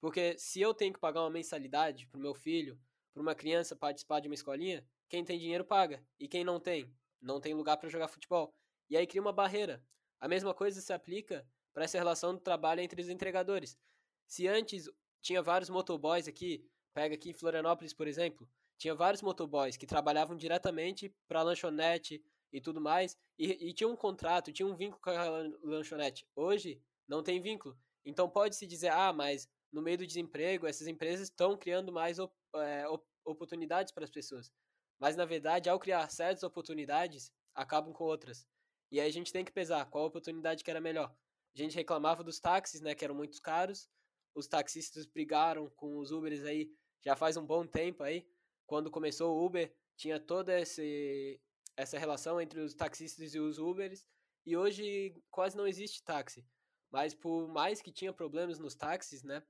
Porque 0.01 0.39
se 0.39 0.59
eu 0.59 0.73
tenho 0.73 0.95
que 0.95 0.99
pagar 0.99 1.21
uma 1.21 1.29
mensalidade 1.29 2.07
para 2.07 2.17
o 2.17 2.23
meu 2.23 2.35
filho, 2.35 2.81
para 3.13 3.21
uma 3.21 3.35
criança 3.35 3.77
participar 3.77 4.21
de 4.21 4.29
uma 4.29 4.35
escolinha, 4.35 4.83
quem 5.07 5.23
tem 5.23 5.39
dinheiro 5.39 5.67
paga. 5.67 6.03
E 6.19 6.27
quem 6.27 6.45
não 6.45 6.59
tem, 6.59 6.91
não 7.21 7.43
tem 7.43 7.53
lugar 7.53 7.77
para 7.77 7.91
jogar 7.91 8.09
futebol. 8.09 8.55
E 8.89 8.97
aí 8.97 9.07
cria 9.07 9.21
uma 9.21 9.35
barreira. 9.35 9.85
A 10.19 10.27
mesma 10.27 10.55
coisa 10.55 10.81
se 10.81 10.95
aplica 10.95 11.47
para 11.75 11.85
essa 11.85 11.99
relação 11.99 12.33
do 12.33 12.41
trabalho 12.41 12.81
entre 12.81 13.03
os 13.03 13.11
entregadores. 13.11 13.77
Se 14.27 14.49
antes 14.49 14.89
tinha 15.21 15.43
vários 15.43 15.69
motoboys 15.69 16.27
aqui, 16.27 16.67
pega 16.95 17.15
aqui 17.15 17.29
em 17.29 17.35
Florianópolis, 17.35 17.93
por 17.93 18.09
exemplo, 18.09 18.49
tinha 18.81 18.95
vários 18.95 19.21
motoboys 19.21 19.77
que 19.77 19.87
trabalhavam 19.87 20.35
diretamente 20.35 21.15
para 21.29 21.41
a 21.41 21.43
lanchonete 21.43 22.25
e 22.51 22.61
tudo 22.63 22.81
mais, 22.81 23.15
e, 23.39 23.69
e 23.69 23.75
tinha 23.75 23.87
um 23.87 23.95
contrato, 23.95 24.51
tinha 24.51 24.67
um 24.67 24.75
vínculo 24.75 25.01
com 25.03 25.11
a 25.11 25.29
lanchonete. 25.63 26.27
Hoje, 26.35 26.83
não 27.07 27.23
tem 27.23 27.43
vínculo. 27.43 27.79
Então 28.07 28.29
pode-se 28.29 28.67
dizer, 28.67 28.89
ah, 28.89 29.13
mas 29.13 29.47
no 29.71 29.83
meio 29.83 29.99
do 29.99 30.07
desemprego, 30.07 30.67
essas 30.67 30.87
empresas 30.87 31.29
estão 31.29 31.59
criando 31.59 31.93
mais 31.93 32.19
op 32.19 32.35
é, 32.57 32.89
op 32.89 33.05
oportunidades 33.23 33.93
para 33.93 34.03
as 34.03 34.11
pessoas. 34.11 34.51
Mas, 34.99 35.15
na 35.15 35.27
verdade, 35.27 35.69
ao 35.69 35.79
criar 35.79 36.11
certas 36.11 36.43
oportunidades, 36.43 37.31
acabam 37.55 37.93
com 37.93 38.05
outras. 38.05 38.47
E 38.91 38.99
aí 38.99 39.09
a 39.09 39.13
gente 39.13 39.31
tem 39.31 39.45
que 39.45 39.53
pesar 39.53 39.85
qual 39.91 40.07
oportunidade 40.07 40.65
que 40.65 40.71
era 40.71 40.81
melhor. 40.81 41.15
A 41.55 41.59
gente 41.59 41.77
reclamava 41.77 42.25
dos 42.25 42.41
táxis, 42.41 42.81
né, 42.81 42.95
que 42.95 43.05
eram 43.05 43.15
muito 43.15 43.41
caros. 43.43 43.91
Os 44.35 44.49
taxistas 44.49 45.05
brigaram 45.05 45.69
com 45.77 45.99
os 45.99 46.11
Ubers 46.11 46.45
aí 46.45 46.73
já 47.03 47.15
faz 47.15 47.37
um 47.37 47.45
bom 47.45 47.67
tempo 47.67 48.03
aí. 48.03 48.27
Quando 48.71 48.89
começou 48.89 49.37
o 49.37 49.45
Uber, 49.45 49.75
tinha 49.97 50.21
toda 50.21 50.61
esse, 50.61 51.41
essa 51.77 51.99
relação 51.99 52.41
entre 52.41 52.61
os 52.61 52.73
taxistas 52.73 53.35
e 53.35 53.41
os 53.41 53.59
Ubers. 53.59 54.07
E 54.47 54.57
hoje 54.57 55.21
quase 55.29 55.57
não 55.57 55.67
existe 55.67 56.05
táxi. 56.05 56.47
Mas 56.89 57.13
por 57.13 57.49
mais 57.49 57.83
que 57.83 57.91
tinha 57.91 58.13
problemas 58.13 58.61
nos 58.61 58.77
táxis, 58.77 59.25
né? 59.25 59.43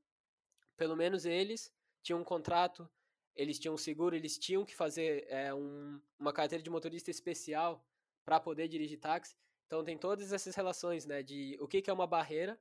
Pelo 0.75 0.97
menos 0.97 1.27
eles 1.27 1.71
tinham 2.03 2.23
um 2.23 2.25
contrato, 2.25 2.89
eles 3.37 3.59
tinham 3.59 3.75
um 3.75 3.77
seguro, 3.77 4.17
eles 4.17 4.39
tinham 4.39 4.65
que 4.65 4.75
fazer 4.75 5.27
é, 5.29 5.53
um, 5.53 6.01
uma 6.19 6.33
carteira 6.33 6.65
de 6.65 6.71
motorista 6.71 7.11
especial 7.11 7.87
para 8.25 8.41
poder 8.41 8.69
dirigir 8.69 8.99
táxi. 8.99 9.37
Então 9.67 9.85
tem 9.85 9.99
todas 9.99 10.33
essas 10.33 10.55
relações, 10.55 11.05
né, 11.05 11.23
de 11.23 11.59
o 11.61 11.69
que, 11.69 11.83
que 11.83 11.91
é 11.91 11.93
uma 11.93 12.07
barreira 12.07 12.59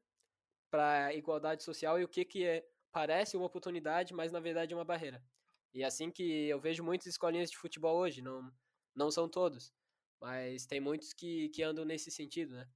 para 0.70 1.06
a 1.06 1.14
igualdade 1.14 1.64
social 1.64 1.98
e 1.98 2.04
o 2.04 2.10
que, 2.10 2.26
que 2.26 2.46
é, 2.46 2.68
parece 2.92 3.38
uma 3.38 3.46
oportunidade, 3.46 4.14
mas 4.14 4.30
na 4.30 4.42
verdade 4.42 4.74
é 4.74 4.76
uma 4.76 4.84
barreira. 4.84 5.24
E 5.74 5.84
assim 5.84 6.10
que 6.10 6.48
eu 6.48 6.60
vejo 6.60 6.84
muitas 6.84 7.08
escolinhas 7.08 7.52
de 7.52 7.58
futebol 7.58 7.98
hoje, 7.98 8.22
não, 8.22 8.52
não 8.96 9.12
são 9.12 9.30
todos, 9.30 9.74
mas 10.20 10.66
tem 10.66 10.80
muitos 10.80 11.14
que, 11.14 11.50
que 11.50 11.64
andam 11.64 11.86
nesse 11.86 12.10
sentido, 12.12 12.56
né? 12.56 12.68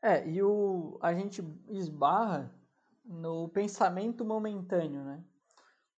É, 0.00 0.28
e 0.28 0.42
o, 0.42 0.98
a 1.02 1.12
gente 1.12 1.42
esbarra 1.70 2.54
no 3.04 3.48
pensamento 3.48 4.24
momentâneo, 4.24 5.02
né? 5.02 5.24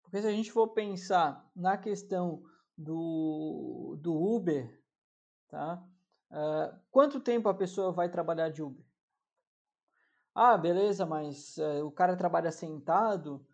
Porque 0.02 0.20
se 0.22 0.26
a 0.26 0.32
gente 0.32 0.50
for 0.50 0.68
pensar 0.68 1.48
na 1.54 1.76
questão 1.76 2.42
do, 2.76 3.96
do 4.00 4.14
Uber, 4.14 4.82
tá? 5.48 5.84
Uh, 6.30 6.78
quanto 6.90 7.20
tempo 7.20 7.48
a 7.48 7.54
pessoa 7.54 7.92
vai 7.92 8.08
trabalhar 8.08 8.48
de 8.48 8.62
Uber? 8.62 8.84
Ah, 10.34 10.56
beleza, 10.56 11.04
mas 11.04 11.56
uh, 11.58 11.84
o 11.84 11.90
cara 11.90 12.16
trabalha 12.16 12.50
sentado, 12.50 13.44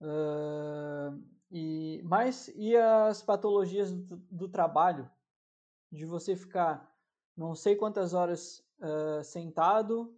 uh, 0.00 1.33
e, 1.50 2.00
mas 2.04 2.48
e 2.54 2.76
as 2.76 3.22
patologias 3.22 3.92
do, 3.92 4.16
do, 4.30 4.48
trabalho? 4.48 5.10
De 5.90 6.04
você 6.04 6.34
ficar 6.34 6.92
não 7.36 7.54
sei 7.54 7.76
quantas 7.76 8.14
horas 8.14 8.64
sentado, 9.24 10.14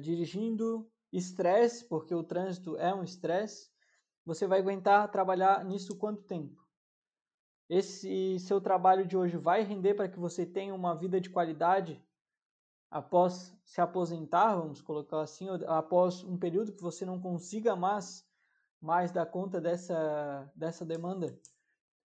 dirigindo, 0.00 0.90
estresse, 1.12 1.84
porque 1.84 2.14
o 2.14 2.24
trânsito 2.24 2.76
é 2.76 2.92
um 2.94 3.04
estresse, 3.04 3.70
você 4.24 4.46
vai 4.46 4.58
aguentar 4.58 5.10
trabalhar 5.10 5.64
nisso 5.64 5.96
quanto 5.96 6.22
tempo? 6.22 6.62
esse 7.72 8.38
seu 8.40 8.60
trabalho 8.60 9.06
de 9.06 9.16
hoje 9.16 9.38
vai 9.38 9.62
render 9.62 9.94
para 9.94 10.06
que 10.06 10.18
você 10.18 10.44
tenha 10.44 10.74
uma 10.74 10.94
vida 10.94 11.18
de 11.18 11.30
qualidade 11.30 12.04
após 12.90 13.56
se 13.64 13.80
aposentar, 13.80 14.56
vamos 14.56 14.82
colocar 14.82 15.22
assim, 15.22 15.46
após 15.66 16.22
um 16.22 16.36
período 16.36 16.74
que 16.74 16.82
você 16.82 17.06
não 17.06 17.18
consiga 17.18 17.74
mais 17.74 18.28
mais 18.82 19.12
dar 19.12 19.26
conta 19.26 19.60
dessa 19.60 20.50
dessa 20.54 20.84
demanda. 20.84 21.38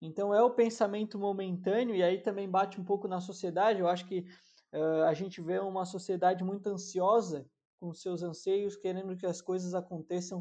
Então 0.01 0.35
é 0.35 0.43
o 0.43 0.51
pensamento 0.51 1.19
momentâneo 1.19 1.95
e 1.95 2.03
aí 2.03 2.21
também 2.21 2.51
bate 2.51 2.81
um 2.81 2.85
pouco 2.85 3.07
na 3.07 3.21
sociedade. 3.21 3.79
Eu 3.79 3.87
acho 3.87 4.07
que 4.07 4.27
uh, 4.73 5.03
a 5.07 5.15
gente 5.15 5.41
vê 5.41 5.59
uma 5.61 5.85
sociedade 5.85 6.43
muito 6.43 6.69
ansiosa 6.69 7.49
com 7.79 7.93
seus 7.93 8.23
anseios, 8.23 8.75
querendo 8.75 9.17
que 9.17 9.27
as 9.27 9.41
coisas 9.41 9.75
aconteçam 9.75 10.41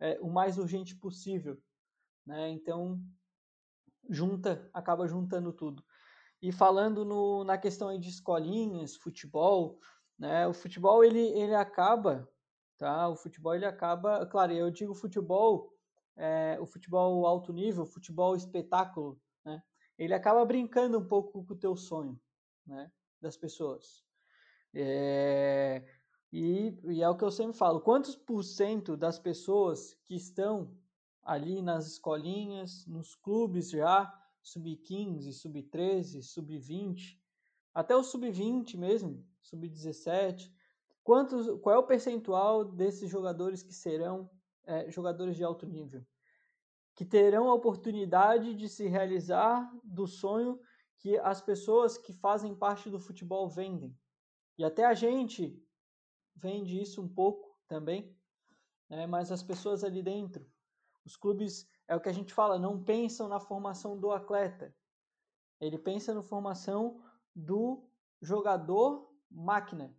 uh, 0.00 0.26
o 0.26 0.30
mais 0.30 0.56
urgente 0.56 0.96
possível. 0.96 1.60
Né? 2.24 2.50
Então 2.50 2.98
junta, 4.08 4.70
acaba 4.72 5.08
juntando 5.08 5.52
tudo. 5.52 5.84
E 6.40 6.52
falando 6.52 7.04
no, 7.04 7.44
na 7.44 7.58
questão 7.58 7.98
de 7.98 8.08
escolinhas, 8.08 8.94
futebol, 8.94 9.80
né? 10.18 10.46
O 10.46 10.52
futebol 10.52 11.04
ele, 11.04 11.20
ele 11.20 11.54
acaba, 11.54 12.28
tá? 12.78 13.08
O 13.08 13.16
futebol 13.16 13.54
ele 13.54 13.64
acaba, 13.64 14.26
claro, 14.26 14.52
eu 14.52 14.70
digo 14.70 14.94
futebol, 14.94 15.72
é, 16.16 16.58
o 16.60 16.66
futebol 16.66 17.26
alto 17.26 17.52
nível, 17.52 17.86
futebol 17.86 18.34
espetáculo, 18.36 19.20
né? 19.44 19.62
Ele 19.98 20.14
acaba 20.14 20.44
brincando 20.44 20.98
um 20.98 21.06
pouco 21.06 21.44
com 21.44 21.54
o 21.54 21.58
teu 21.58 21.76
sonho, 21.76 22.20
né? 22.66 22.90
Das 23.20 23.36
pessoas. 23.36 24.04
É, 24.74 25.82
e, 26.32 26.78
e 26.84 27.02
é 27.02 27.08
o 27.08 27.16
que 27.16 27.24
eu 27.24 27.30
sempre 27.30 27.56
falo, 27.56 27.80
quantos 27.80 28.14
por 28.14 28.42
cento 28.42 28.96
das 28.96 29.18
pessoas 29.18 29.94
que 30.04 30.14
estão 30.14 30.76
ali 31.22 31.62
nas 31.62 31.86
escolinhas, 31.86 32.86
nos 32.86 33.14
clubes 33.14 33.70
já, 33.70 34.12
sub-15, 34.42 35.32
sub-13, 35.32 36.22
sub-20, 36.22 37.18
até 37.74 37.96
o 37.96 38.02
sub-20 38.02 38.76
mesmo, 38.76 39.26
sub-17. 39.42 40.52
Quantos, 41.06 41.46
qual 41.60 41.76
é 41.76 41.78
o 41.78 41.86
percentual 41.86 42.64
desses 42.64 43.08
jogadores 43.08 43.62
que 43.62 43.72
serão 43.72 44.28
é, 44.64 44.90
jogadores 44.90 45.36
de 45.36 45.44
alto 45.44 45.64
nível? 45.64 46.04
Que 46.96 47.04
terão 47.04 47.48
a 47.48 47.54
oportunidade 47.54 48.52
de 48.56 48.68
se 48.68 48.88
realizar 48.88 49.70
do 49.84 50.08
sonho 50.08 50.58
que 50.98 51.16
as 51.18 51.40
pessoas 51.40 51.96
que 51.96 52.12
fazem 52.12 52.56
parte 52.56 52.90
do 52.90 52.98
futebol 52.98 53.48
vendem. 53.48 53.96
E 54.58 54.64
até 54.64 54.84
a 54.84 54.94
gente 54.94 55.56
vende 56.34 56.76
isso 56.76 57.00
um 57.00 57.08
pouco 57.08 57.56
também, 57.68 58.12
né? 58.90 59.06
mas 59.06 59.30
as 59.30 59.44
pessoas 59.44 59.84
ali 59.84 60.02
dentro 60.02 60.44
os 61.04 61.14
clubes, 61.16 61.70
é 61.86 61.94
o 61.94 62.00
que 62.00 62.08
a 62.08 62.12
gente 62.12 62.34
fala, 62.34 62.58
não 62.58 62.82
pensam 62.82 63.28
na 63.28 63.38
formação 63.38 63.96
do 63.96 64.10
atleta. 64.10 64.74
Ele 65.60 65.78
pensa 65.78 66.12
na 66.12 66.20
formação 66.20 67.00
do 67.32 67.88
jogador 68.20 69.08
máquina, 69.30 69.96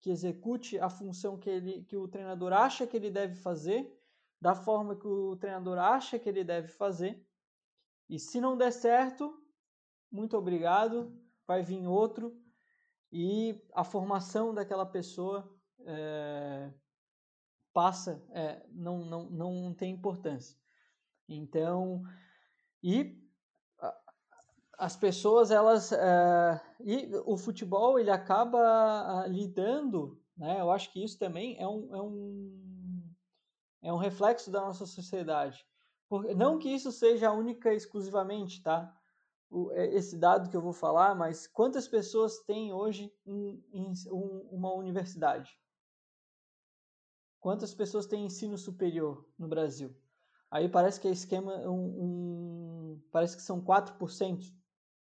que 0.00 0.10
execute 0.10 0.78
a 0.78 0.88
função 0.88 1.38
que, 1.38 1.50
ele, 1.50 1.82
que 1.84 1.96
o 1.96 2.08
treinador 2.08 2.52
acha 2.52 2.86
que 2.86 2.96
ele 2.96 3.10
deve 3.10 3.34
fazer, 3.34 3.92
da 4.40 4.54
forma 4.54 4.96
que 4.96 5.06
o 5.06 5.36
treinador 5.36 5.78
acha 5.78 6.18
que 6.18 6.28
ele 6.28 6.44
deve 6.44 6.68
fazer. 6.68 7.26
E 8.08 8.18
se 8.18 8.40
não 8.40 8.56
der 8.56 8.72
certo, 8.72 9.42
muito 10.10 10.36
obrigado, 10.36 11.18
vai 11.46 11.62
vir 11.62 11.86
outro. 11.86 12.40
E 13.10 13.60
a 13.72 13.82
formação 13.82 14.52
daquela 14.54 14.84
pessoa 14.84 15.50
é, 15.80 16.72
passa, 17.72 18.24
é, 18.30 18.64
não, 18.70 19.04
não, 19.04 19.30
não 19.30 19.74
tem 19.74 19.92
importância. 19.92 20.56
Então, 21.28 22.02
e 22.82 23.25
as 24.78 24.96
pessoas, 24.96 25.50
elas, 25.50 25.90
é, 25.92 26.60
e 26.80 27.10
o 27.24 27.36
futebol, 27.36 27.98
ele 27.98 28.10
acaba 28.10 29.26
lidando, 29.26 30.20
né, 30.36 30.60
eu 30.60 30.70
acho 30.70 30.92
que 30.92 31.02
isso 31.02 31.18
também 31.18 31.58
é 31.58 31.66
um, 31.66 31.94
é 31.94 32.02
um, 32.02 33.14
é 33.82 33.92
um 33.92 33.96
reflexo 33.96 34.50
da 34.50 34.60
nossa 34.60 34.84
sociedade. 34.84 35.66
Por, 36.08 36.24
não 36.34 36.58
que 36.58 36.68
isso 36.68 36.92
seja 36.92 37.32
única 37.32 37.72
exclusivamente, 37.72 38.62
tá? 38.62 38.94
O, 39.48 39.72
é, 39.72 39.86
esse 39.94 40.16
dado 40.16 40.50
que 40.50 40.56
eu 40.56 40.60
vou 40.60 40.72
falar, 40.72 41.14
mas 41.14 41.46
quantas 41.46 41.88
pessoas 41.88 42.38
têm 42.40 42.72
hoje 42.72 43.12
em, 43.24 43.64
em 43.72 43.92
um, 44.10 44.48
uma 44.52 44.72
universidade? 44.74 45.58
Quantas 47.40 47.72
pessoas 47.72 48.06
têm 48.06 48.26
ensino 48.26 48.58
superior 48.58 49.26
no 49.38 49.48
Brasil? 49.48 49.96
Aí 50.50 50.68
parece 50.68 51.00
que 51.00 51.08
é 51.08 51.12
esquema 51.12 51.54
um, 51.68 52.02
um 52.02 53.02
parece 53.10 53.36
que 53.36 53.42
são 53.42 53.60
4% 53.60 54.52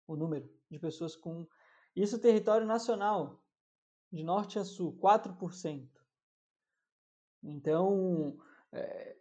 o 0.08 0.16
número 0.16 0.50
de 0.70 0.80
pessoas 0.80 1.16
com 1.16 1.46
isso 1.96 2.20
território 2.20 2.66
nacional, 2.66 3.44
de 4.12 4.24
norte 4.24 4.58
a 4.58 4.64
sul, 4.64 4.98
4%. 4.98 5.90
Então, 7.44 8.38
é, 8.72 9.18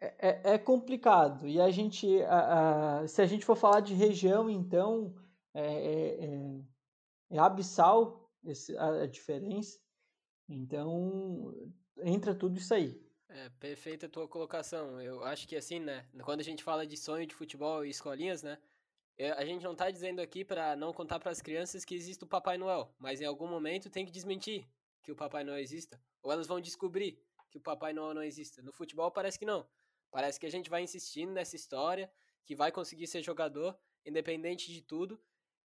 é, 0.00 0.54
é, 0.54 0.58
complicado. 0.58 1.46
E 1.46 1.60
a 1.60 1.70
gente, 1.70 2.22
a, 2.22 3.00
a, 3.00 3.08
se 3.08 3.20
a 3.20 3.26
gente 3.26 3.44
for 3.44 3.56
falar 3.56 3.80
de 3.80 3.94
região, 3.94 4.48
então, 4.48 5.14
é, 5.52 5.64
é, 5.64 6.24
é, 6.24 6.60
é 7.30 7.38
abissal 7.38 8.30
esse, 8.44 8.76
a, 8.76 9.02
a, 9.02 9.06
diferença. 9.06 9.78
Então, 10.48 11.54
entra 11.98 12.34
tudo 12.34 12.58
isso 12.58 12.74
aí. 12.74 13.00
É, 13.28 13.48
perfeita 13.58 14.06
a 14.06 14.08
tua 14.08 14.28
colocação. 14.28 15.00
Eu 15.00 15.24
acho 15.24 15.48
que 15.48 15.56
assim, 15.56 15.80
né, 15.80 16.06
quando 16.22 16.40
a 16.40 16.44
gente 16.44 16.62
fala 16.62 16.86
de 16.86 16.96
sonho 16.96 17.26
de 17.26 17.34
futebol 17.34 17.84
e 17.84 17.90
escolinhas, 17.90 18.42
né, 18.42 18.52
é, 18.52 18.62
a 19.18 19.44
gente 19.44 19.62
não 19.62 19.72
está 19.72 19.90
dizendo 19.90 20.20
aqui 20.20 20.44
para 20.44 20.74
não 20.74 20.92
contar 20.92 21.20
para 21.20 21.30
as 21.30 21.40
crianças 21.40 21.84
que 21.84 21.94
existe 21.94 22.24
o 22.24 22.26
Papai 22.26 22.58
Noel, 22.58 22.92
mas 22.98 23.20
em 23.20 23.24
algum 23.24 23.46
momento 23.46 23.88
tem 23.88 24.04
que 24.04 24.10
desmentir 24.10 24.66
que 25.02 25.12
o 25.12 25.16
Papai 25.16 25.44
Noel 25.44 25.58
exista, 25.58 26.00
ou 26.22 26.32
elas 26.32 26.46
vão 26.46 26.60
descobrir 26.60 27.18
que 27.50 27.58
o 27.58 27.60
Papai 27.60 27.92
Noel 27.92 28.14
não 28.14 28.22
exista. 28.22 28.60
No 28.62 28.72
futebol 28.72 29.10
parece 29.12 29.38
que 29.38 29.44
não. 29.44 29.64
Parece 30.10 30.40
que 30.40 30.46
a 30.46 30.50
gente 30.50 30.68
vai 30.68 30.82
insistindo 30.82 31.32
nessa 31.32 31.54
história, 31.54 32.10
que 32.44 32.56
vai 32.56 32.72
conseguir 32.72 33.06
ser 33.06 33.22
jogador, 33.22 33.78
independente 34.04 34.72
de 34.72 34.82
tudo, 34.82 35.20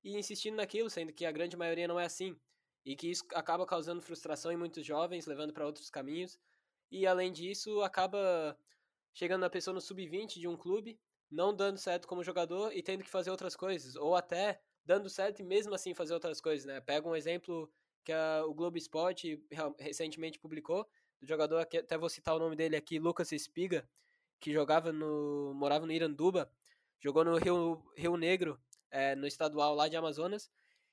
e 0.05 0.17
insistindo 0.17 0.57
naquilo, 0.57 0.91
sendo 0.91 1.13
que 1.13 1.25
a 1.25 1.33
grande 1.33 1.57
maioria 1.57 1.89
não 1.89 1.99
é 1.99 2.05
assim. 2.05 2.39
E 2.85 2.95
que 2.95 3.11
isso 3.11 3.25
acaba 3.35 3.67
causando 3.67 4.03
frustração 4.03 4.53
em 4.53 4.57
muitos 4.57 4.85
jovens, 4.85 5.27
levando 5.27 5.53
para 5.53 5.67
outros 5.67 5.91
caminhos. 5.91 6.39
E 6.91 7.07
além 7.07 7.33
disso, 7.33 7.83
acaba 7.83 8.57
chegando 9.13 9.45
a 9.45 9.51
pessoa 9.51 9.75
no 9.75 9.81
sub-20 9.81 10.39
de 10.39 10.49
um 10.49 10.57
clube, 10.57 10.99
não 11.31 11.55
dando 11.55 11.79
certo 11.79 12.07
como 12.09 12.25
jogador 12.25 12.73
e 12.75 12.83
tendo 12.83 13.05
que 13.05 13.11
fazer 13.11 13.31
outras 13.31 13.55
coisas, 13.55 13.97
ou 13.97 14.17
até 14.17 14.61
dando 14.85 15.09
certo 15.11 15.41
e 15.41 15.45
mesmo 15.45 15.75
assim 15.75 15.93
fazer 15.95 16.15
outras 16.15 16.41
coisas, 16.41 16.65
né? 16.67 16.81
Pega 16.81 17.09
um 17.09 17.15
exemplo 17.15 17.71
que 18.05 18.13
a, 18.13 18.45
o 18.47 18.55
Globo 18.55 18.79
Esporte 18.79 19.43
recentemente 19.79 20.39
publicou, 20.39 20.89
do 21.21 21.27
jogador, 21.27 21.61
até 21.61 21.99
vou 21.99 22.09
citar 22.09 22.35
o 22.35 22.39
nome 22.39 22.57
dele 22.57 22.77
aqui, 22.77 22.99
Lucas 22.99 23.33
Espiga, 23.33 23.89
que 24.41 24.53
jogava 24.53 24.93
no. 24.93 25.53
morava 25.55 25.85
no 25.85 25.93
Iranduba, 25.93 26.51
jogou 27.01 27.25
no 27.25 27.37
Rio, 27.37 27.85
Rio 27.97 28.17
Negro, 28.17 28.61
é, 28.91 29.15
no 29.15 29.27
estadual 29.27 29.75
lá 29.75 29.89
de 29.89 29.97
Amazonas. 29.97 30.51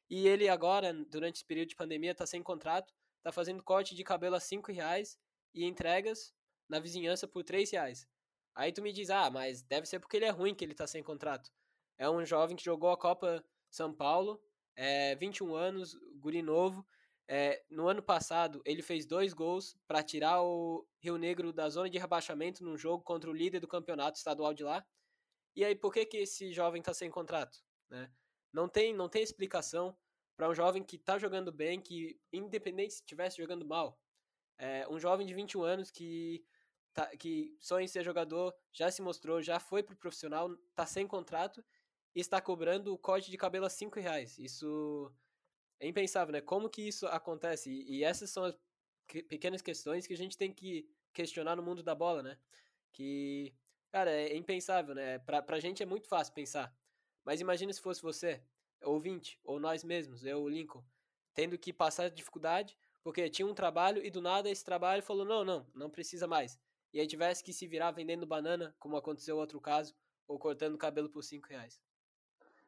E 0.10 0.28
ele 0.28 0.50
agora, 0.50 0.94
durante 0.94 1.36
esse 1.36 1.46
período 1.46 1.70
de 1.70 1.76
pandemia, 1.76 2.12
está 2.12 2.26
sem 2.26 2.42
contrato, 2.42 2.94
está 3.18 3.32
fazendo 3.32 3.64
corte 3.64 3.96
de 3.96 4.04
cabelo 4.04 4.36
a 4.36 4.40
5 4.40 4.72
reais 4.72 5.18
e 5.54 5.66
entregas 5.66 6.34
na 6.68 6.80
vizinhança 6.80 7.28
por 7.28 7.44
3 7.44 7.72
reais. 7.72 8.08
Aí 8.56 8.72
tu 8.72 8.82
me 8.82 8.94
diz, 8.94 9.10
ah, 9.10 9.30
mas 9.30 9.62
deve 9.62 9.86
ser 9.86 10.00
porque 10.00 10.18
ele 10.18 10.26
é 10.26 10.30
ruim 10.30 10.56
que 10.56 10.64
ele 10.64 10.72
está 10.72 10.88
sem 10.88 11.04
contrato. 11.04 11.52
É 11.98 12.10
um 12.10 12.26
jovem 12.26 12.56
que 12.56 12.64
jogou 12.64 12.90
a 12.90 12.98
Copa 12.98 13.44
São 13.70 13.94
Paulo, 13.94 14.42
é, 14.76 15.16
21 15.16 15.54
anos, 15.54 15.96
guri 16.16 16.42
novo, 16.42 16.86
é, 17.28 17.64
no 17.70 17.88
ano 17.88 18.04
passado, 18.04 18.62
ele 18.66 18.82
fez 18.82 19.06
dois 19.06 19.34
gols 19.34 19.76
para 19.88 20.04
tirar 20.04 20.42
o 20.44 20.88
Rio 21.00 21.18
Negro 21.18 21.52
da 21.52 21.70
zona 21.70 21.90
de 21.90 21.98
rebaixamento 21.98 22.64
num 22.64 22.78
jogo 22.78 23.04
contra 23.04 23.30
o 23.30 23.34
líder 23.34 23.60
do 23.60 23.68
campeonato 23.68 24.18
estadual 24.18 24.54
de 24.54 24.64
lá. 24.64 24.86
E 25.56 25.66
aí, 25.66 25.76
por 25.76 25.92
que, 25.92 26.06
que 26.06 26.18
esse 26.18 26.54
jovem 26.54 26.80
está 26.80 26.94
sem 26.94 27.10
contrato? 27.10 27.58
Né? 27.90 28.12
Não, 28.54 28.70
tem, 28.70 28.94
não 28.94 29.10
tem 29.10 29.24
explicação 29.24 29.98
para 30.38 30.50
um 30.50 30.54
jovem 30.54 30.84
que 30.84 30.98
está 30.98 31.18
jogando 31.18 31.52
bem, 31.52 31.82
que 31.82 32.20
independente 32.32 32.94
se 32.94 33.00
estivesse 33.00 33.38
jogando 33.38 33.66
mal, 33.66 34.00
é, 34.58 34.88
um 34.90 35.00
jovem 35.00 35.26
de 35.26 35.34
21 35.34 35.64
anos 35.64 35.90
que, 35.90 36.46
tá, 36.96 37.06
que 37.18 37.56
sonha 37.60 37.84
em 37.84 37.88
ser 37.88 38.04
jogador, 38.04 38.56
já 38.72 38.90
se 38.90 39.02
mostrou, 39.02 39.42
já 39.42 39.60
foi 39.60 39.84
pro 39.84 39.98
profissional, 39.98 40.52
está 40.70 40.86
sem 40.86 41.06
contrato 41.06 41.64
e 42.16 42.22
está 42.22 42.42
cobrando 42.42 42.94
o 42.94 42.98
corte 42.98 43.30
de 43.30 43.38
cabelo 43.38 43.66
a 43.66 43.70
5 43.70 44.00
reais. 44.00 44.40
Isso 44.40 45.12
é 45.80 45.88
impensável, 45.88 46.32
né? 46.32 46.42
Como 46.42 46.70
que 46.70 46.82
isso 46.88 47.06
acontece? 47.08 47.70
E, 47.70 47.98
e 47.98 48.04
essas 48.04 48.30
são 48.32 48.46
as 48.46 48.58
que, 49.08 49.22
pequenas 49.22 49.62
questões 49.62 50.08
que 50.08 50.14
a 50.14 50.18
gente 50.18 50.38
tem 50.38 50.54
que 50.54 50.90
questionar 51.14 51.56
no 51.58 51.62
mundo 51.64 51.84
da 51.84 51.94
bola, 51.94 52.24
né? 52.24 52.38
Que, 52.94 53.54
cara, 53.92 54.10
é 54.10 54.36
impensável, 54.36 54.96
né? 54.96 55.20
Pra, 55.20 55.42
pra 55.42 55.60
gente 55.60 55.84
é 55.84 55.86
muito 55.86 56.08
fácil 56.08 56.34
pensar. 56.34 56.74
Mas 57.26 57.42
imagina 57.42 57.74
se 57.74 57.82
fosse 57.82 58.02
você, 58.02 58.42
ouvinte, 58.82 59.38
ou 59.44 59.60
nós 59.60 59.84
mesmos, 59.84 60.24
eu, 60.24 60.42
o 60.44 60.50
Lincoln, 60.50 60.84
tendo 61.34 61.58
que 61.58 61.74
passar 61.74 62.10
dificuldade, 62.10 62.78
porque 63.04 63.30
tinha 63.30 63.46
um 63.46 63.54
trabalho 63.54 64.04
e 64.06 64.10
do 64.10 64.22
nada 64.22 64.50
esse 64.50 64.64
trabalho 64.64 65.04
falou: 65.04 65.26
não, 65.26 65.44
não, 65.44 65.68
não 65.76 65.90
precisa 65.90 66.26
mais. 66.26 66.58
E 66.96 67.00
aí 67.00 67.06
tivesse 67.06 67.44
que 67.44 67.54
se 67.54 67.68
virar 67.68 67.92
vendendo 67.92 68.26
banana, 68.26 68.76
como 68.80 68.98
aconteceu 68.98 69.38
outro 69.38 69.62
caso, 69.62 69.94
ou 70.28 70.40
cortando 70.40 70.78
cabelo 70.78 71.10
por 71.10 71.24
5 71.24 71.48
reais. 71.48 71.80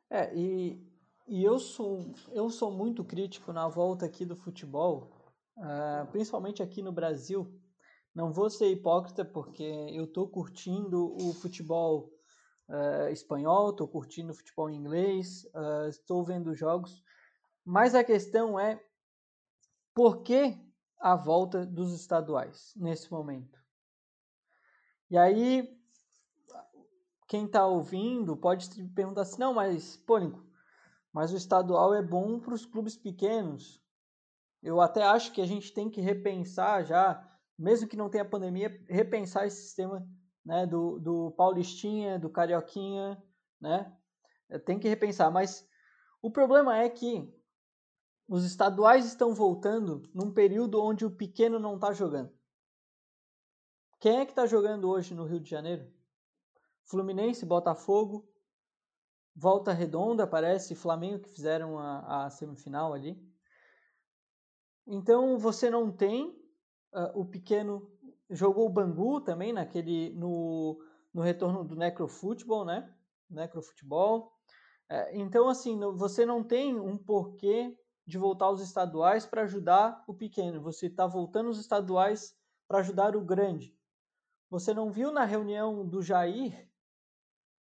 É, 0.09 0.31
e 0.37 0.79
e 1.27 1.43
eu 1.43 1.59
sou, 1.59 2.13
eu 2.31 2.49
sou 2.49 2.71
muito 2.71 3.03
crítico 3.03 3.51
na 3.51 3.67
volta 3.67 4.05
aqui 4.05 4.25
do 4.25 4.33
futebol, 4.33 5.11
uh, 5.57 6.07
principalmente 6.09 6.63
aqui 6.63 6.81
no 6.81 6.93
Brasil. 6.93 7.53
Não 8.15 8.31
vou 8.31 8.49
ser 8.49 8.71
hipócrita 8.71 9.25
porque 9.25 9.63
eu 9.91 10.05
estou 10.05 10.29
curtindo 10.29 11.13
o 11.17 11.33
futebol 11.33 12.09
uh, 12.69 13.09
espanhol, 13.11 13.71
estou 13.71 13.89
curtindo 13.89 14.31
o 14.31 14.35
futebol 14.35 14.69
inglês, 14.69 15.43
uh, 15.53 15.89
estou 15.89 16.23
vendo 16.23 16.55
jogos, 16.55 17.03
mas 17.65 17.93
a 17.93 18.05
questão 18.05 18.57
é 18.57 18.81
por 19.93 20.23
que 20.23 20.57
a 20.97 21.13
volta 21.13 21.65
dos 21.65 21.93
estaduais 21.93 22.71
nesse 22.77 23.11
momento? 23.11 23.59
E 25.09 25.17
aí, 25.17 25.77
quem 27.27 27.45
está 27.45 27.65
ouvindo 27.65 28.35
pode 28.35 28.69
perguntar 28.93 29.21
assim, 29.21 29.39
não, 29.39 29.53
mas, 29.53 29.97
Pônico, 29.97 30.45
mas 31.13 31.31
o 31.31 31.37
estadual 31.37 31.93
é 31.93 32.01
bom 32.01 32.39
para 32.39 32.53
os 32.53 32.65
clubes 32.65 32.97
pequenos. 32.97 33.81
Eu 34.61 34.81
até 34.81 35.03
acho 35.03 35.31
que 35.31 35.41
a 35.41 35.45
gente 35.45 35.73
tem 35.73 35.89
que 35.89 36.01
repensar 36.01 36.83
já, 36.83 37.25
mesmo 37.57 37.87
que 37.87 37.97
não 37.97 38.09
tenha 38.09 38.25
pandemia, 38.25 38.83
repensar 38.89 39.45
esse 39.45 39.61
sistema 39.63 40.07
né, 40.45 40.65
do, 40.65 40.99
do 40.99 41.31
Paulistinha, 41.31 42.19
do 42.19 42.29
Carioquinha, 42.29 43.21
né? 43.59 43.93
Tem 44.65 44.79
que 44.79 44.87
repensar, 44.87 45.29
mas 45.29 45.67
o 46.21 46.31
problema 46.31 46.77
é 46.77 46.89
que 46.89 47.33
os 48.27 48.45
estaduais 48.45 49.05
estão 49.05 49.33
voltando 49.33 50.03
num 50.13 50.31
período 50.31 50.81
onde 50.81 51.05
o 51.05 51.11
pequeno 51.11 51.59
não 51.59 51.75
está 51.75 51.91
jogando. 51.91 52.31
Quem 53.99 54.19
é 54.19 54.25
que 54.25 54.31
está 54.31 54.45
jogando 54.45 54.87
hoje 54.89 55.15
no 55.15 55.25
Rio 55.25 55.39
de 55.39 55.49
Janeiro? 55.49 55.91
Fluminense, 56.83 57.45
Botafogo, 57.45 58.29
Volta 59.35 59.73
Redonda, 59.73 60.27
parece, 60.27 60.75
Flamengo 60.75 61.19
que 61.19 61.29
fizeram 61.29 61.79
a, 61.79 62.25
a 62.25 62.29
semifinal 62.29 62.93
ali. 62.93 63.19
Então 64.85 65.37
você 65.37 65.69
não 65.69 65.91
tem 65.91 66.29
uh, 66.93 67.19
o 67.19 67.25
pequeno. 67.25 67.91
Jogou 68.29 68.67
o 68.67 68.69
Bangu 68.69 69.21
também 69.21 69.51
naquele 69.51 70.13
no, 70.13 70.79
no 71.13 71.21
retorno 71.21 71.63
do 71.63 71.75
Necrofutebol, 71.75 72.65
né? 72.65 72.93
Necrofutebol. 73.29 74.31
Uh, 74.91 75.09
então, 75.13 75.49
assim, 75.49 75.79
você 75.95 76.25
não 76.25 76.43
tem 76.43 76.79
um 76.79 76.97
porquê 76.97 77.77
de 78.05 78.17
voltar 78.17 78.45
aos 78.45 78.61
estaduais 78.61 79.25
para 79.25 79.43
ajudar 79.43 80.03
o 80.07 80.13
pequeno. 80.13 80.61
Você 80.61 80.87
está 80.87 81.05
voltando 81.05 81.49
os 81.49 81.59
estaduais 81.59 82.35
para 82.67 82.79
ajudar 82.79 83.15
o 83.15 83.21
grande. 83.21 83.76
Você 84.49 84.73
não 84.73 84.91
viu 84.91 85.11
na 85.11 85.25
reunião 85.25 85.85
do 85.85 86.01
Jair? 86.01 86.69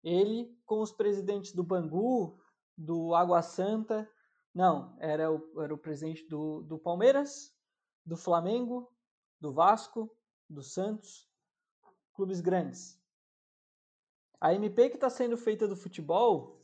Ele 0.03 0.59
com 0.67 0.81
os 0.81 0.93
presidentes 0.93 1.53
do 1.53 1.63
Bangu, 1.63 2.41
do 2.77 3.15
Água 3.15 3.41
Santa, 3.41 4.11
não, 4.55 4.95
era 4.99 5.33
o, 5.33 5.63
era 5.63 5.73
o 5.73 5.79
presidente 5.79 6.27
do, 6.29 6.63
do 6.63 6.79
Palmeiras, 6.79 7.55
do 8.05 8.17
Flamengo, 8.17 8.93
do 9.41 9.53
Vasco, 9.53 10.15
do 10.49 10.63
Santos, 10.63 11.31
clubes 12.13 12.41
grandes. 12.41 13.01
A 14.41 14.53
MP 14.53 14.91
que 14.91 14.97
está 14.97 15.09
sendo 15.09 15.37
feita 15.37 15.69
do 15.69 15.77
futebol 15.77 16.61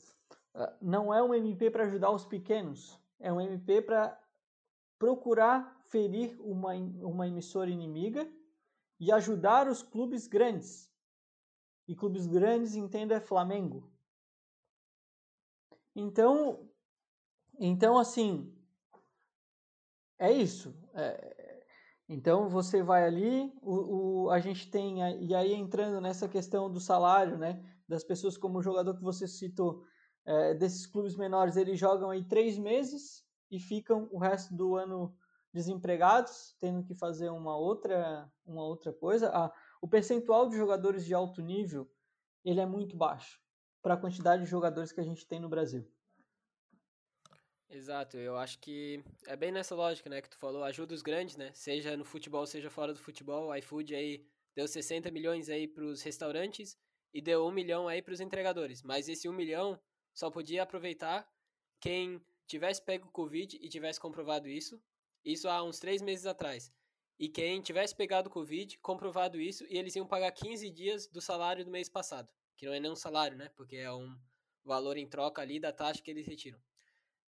ah, 0.55 0.77
não 0.83 1.15
é 1.15 1.23
uma 1.23 1.39
MP 1.39 1.71
para 1.71 1.85
ajudar 1.85 2.11
os 2.11 2.27
pequenos, 2.27 3.01
é 3.21 3.33
uma 3.33 3.45
MP 3.45 3.81
para 3.81 4.21
procurar 4.99 5.81
ferir 5.87 6.37
uma, 6.41 6.75
uma 6.75 7.27
emissora 7.27 7.71
inimiga 7.71 8.29
e 8.99 9.13
ajudar 9.13 9.69
os 9.69 9.83
clubes 9.83 10.27
grandes 10.27 10.89
e 11.87 11.95
clubes 11.95 12.27
grandes, 12.27 12.75
entenda, 12.75 13.15
é 13.15 13.21
Flamengo. 13.21 13.91
Então, 15.97 16.69
então 17.59 17.99
assim, 17.99 18.55
é 20.19 20.31
isso. 20.31 20.75
É, 20.95 21.65
então 22.09 22.49
você 22.49 22.83
vai 22.83 23.05
ali, 23.05 23.53
o, 23.63 24.27
o, 24.27 24.31
a 24.31 24.39
gente 24.39 24.71
tem, 24.71 24.99
e 25.25 25.35
aí 25.35 25.55
entrando 25.55 26.01
nessa 26.01 26.29
questão 26.29 26.71
do 26.71 26.81
salário, 26.81 27.39
né, 27.39 27.65
das 27.89 28.05
pessoas 28.05 28.37
como 28.37 28.59
o 28.59 28.63
jogador 28.63 28.95
que 28.95 29.03
você 29.03 29.27
citou, 29.27 29.85
é, 30.27 30.55
desses 30.55 30.87
clubes 30.87 31.17
menores, 31.17 31.57
eles 31.57 31.79
jogam 31.79 32.11
aí 32.11 32.23
três 32.23 32.59
meses 32.59 33.27
e 33.51 33.59
ficam 33.59 34.09
o 34.13 34.19
resto 34.19 34.55
do 34.55 34.77
ano 34.77 35.17
desempregados, 35.53 36.55
tendo 36.59 36.83
que 36.85 36.95
fazer 36.95 37.31
uma 37.31 37.57
outra, 37.57 38.31
uma 38.45 38.63
outra 38.63 38.93
coisa. 38.93 39.31
Ah, 39.35 39.53
o 39.81 39.89
percentual 39.89 40.49
de 40.49 40.57
jogadores 40.57 41.05
de 41.05 41.15
alto 41.15 41.41
nível 41.41 41.91
ele 42.45 42.61
é 42.61 42.67
muito 42.67 42.97
baixo 42.97 43.41
para 43.83 43.95
a 43.95 43.97
quantidade 43.97 44.45
de 44.45 44.51
jogadores 44.51 44.93
que 44.93 45.01
a 45.01 45.05
gente 45.05 45.27
tem 45.27 45.41
no 45.41 45.49
Brasil. 45.49 45.87
Exato, 47.71 48.17
eu 48.17 48.37
acho 48.39 48.59
que 48.61 49.05
é 49.27 49.37
bem 49.37 49.53
nessa 49.53 49.75
lógica, 49.75 50.09
né, 50.09 50.23
que 50.23 50.31
tu 50.31 50.39
falou, 50.39 50.65
ajuda 50.65 50.95
os 50.95 51.03
grandes, 51.03 51.37
né, 51.37 51.53
seja 51.53 51.99
no 51.99 52.05
futebol, 52.05 52.47
seja 52.47 52.71
fora 52.71 52.95
do 52.95 52.99
futebol, 52.99 53.49
o 53.49 53.55
iFood 53.57 53.95
aí 53.95 54.27
deu 54.55 54.67
60 54.67 55.11
milhões 55.11 55.51
aí 55.51 55.69
para 55.69 55.85
os 55.85 56.01
restaurantes 56.01 56.79
e 57.13 57.21
deu 57.21 57.47
1 57.47 57.53
milhão 57.53 57.87
aí 57.87 58.01
para 58.01 58.15
os 58.15 58.21
entregadores, 58.21 58.83
mas 58.83 59.07
esse 59.07 59.29
1 59.29 59.33
milhão 59.35 59.79
só 60.15 60.31
podia 60.31 60.63
aproveitar 60.63 61.31
quem 61.79 62.25
tivesse 62.47 62.83
pego 62.83 63.11
Covid 63.13 63.59
e 63.61 63.69
tivesse 63.69 64.01
comprovado 64.01 64.49
isso, 64.49 64.83
isso 65.25 65.49
há 65.49 65.63
uns 65.63 65.79
três 65.79 66.03
meses 66.03 66.27
atrás, 66.27 66.73
e 67.19 67.29
quem 67.29 67.61
tivesse 67.61 67.95
pegado 67.95 68.31
Covid, 68.31 68.79
comprovado 68.79 69.41
isso, 69.41 69.65
e 69.69 69.77
eles 69.77 69.97
iam 69.97 70.07
pagar 70.07 70.31
15 70.31 70.71
dias 70.71 71.09
do 71.09 71.21
salário 71.21 71.65
do 71.65 71.71
mês 71.71 71.89
passado, 71.89 72.29
que 72.57 72.67
não 72.67 72.73
é 72.73 72.81
nem 72.81 72.91
um 72.91 72.97
salário, 72.97 73.37
né, 73.37 73.51
porque 73.57 73.77
é 73.77 73.93
um 73.93 74.17
valor 74.65 74.97
em 74.97 75.09
troca 75.09 75.43
ali 75.43 75.59
da 75.59 75.73
taxa 75.73 76.03
que 76.03 76.11
eles 76.11 76.27
retiram. 76.27 76.61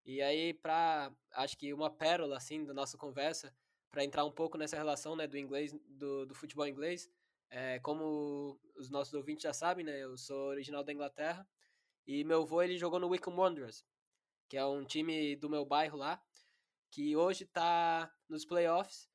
E 0.05 0.23
aí, 0.23 0.55
para 0.55 1.13
acho 1.33 1.57
que 1.57 1.73
uma 1.73 1.91
pérola 1.91 2.37
assim 2.37 2.65
da 2.65 2.73
nossa 2.73 2.97
conversa, 2.97 3.55
para 3.91 4.05
entrar 4.05 4.25
um 4.25 4.31
pouco 4.31 4.57
nessa 4.57 4.77
relação 4.77 5.17
né, 5.17 5.27
do 5.27 5.37
inglês, 5.37 5.73
do, 5.89 6.27
do 6.27 6.35
futebol 6.35 6.67
inglês, 6.67 7.11
é, 7.51 7.81
como 7.81 8.61
os 8.77 8.89
nossos 8.89 9.13
ouvintes 9.13 9.43
já 9.43 9.53
sabem, 9.53 9.85
né, 9.85 9.99
eu 10.03 10.17
sou 10.17 10.49
original 10.51 10.85
da 10.85 10.93
Inglaterra 10.93 11.47
e 12.07 12.23
meu 12.23 12.43
avô 12.43 12.63
ele 12.63 12.79
jogou 12.79 13.01
no 13.01 13.09
Wycombe 13.09 13.39
Wanderers, 13.39 13.85
que 14.49 14.57
é 14.57 14.65
um 14.65 14.85
time 14.85 15.35
do 15.37 15.51
meu 15.51 15.65
bairro 15.65 15.99
lá, 15.99 16.23
que 16.91 17.17
hoje 17.17 17.45
está 17.45 18.13
nos 18.29 18.45
playoffs 18.45 19.09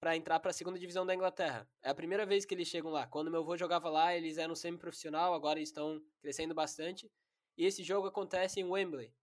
para 0.00 0.16
entrar 0.16 0.38
para 0.40 0.50
a 0.50 0.54
segunda 0.54 0.78
divisão 0.78 1.06
da 1.06 1.14
Inglaterra. 1.14 1.68
É 1.82 1.90
a 1.90 1.94
primeira 1.94 2.26
vez 2.26 2.44
que 2.44 2.54
eles 2.54 2.68
chegam 2.68 2.90
lá. 2.90 3.06
Quando 3.06 3.30
meu 3.30 3.40
avô 3.40 3.56
jogava 3.56 3.88
lá, 3.88 4.14
eles 4.14 4.38
eram 4.38 4.54
semi-profissional, 4.54 5.34
agora 5.34 5.58
estão 5.60 6.02
crescendo 6.20 6.54
bastante. 6.54 7.10
E 7.56 7.64
esse 7.64 7.82
jogo 7.82 8.06
acontece 8.06 8.60
em 8.60 8.64
Wembley, 8.64 9.14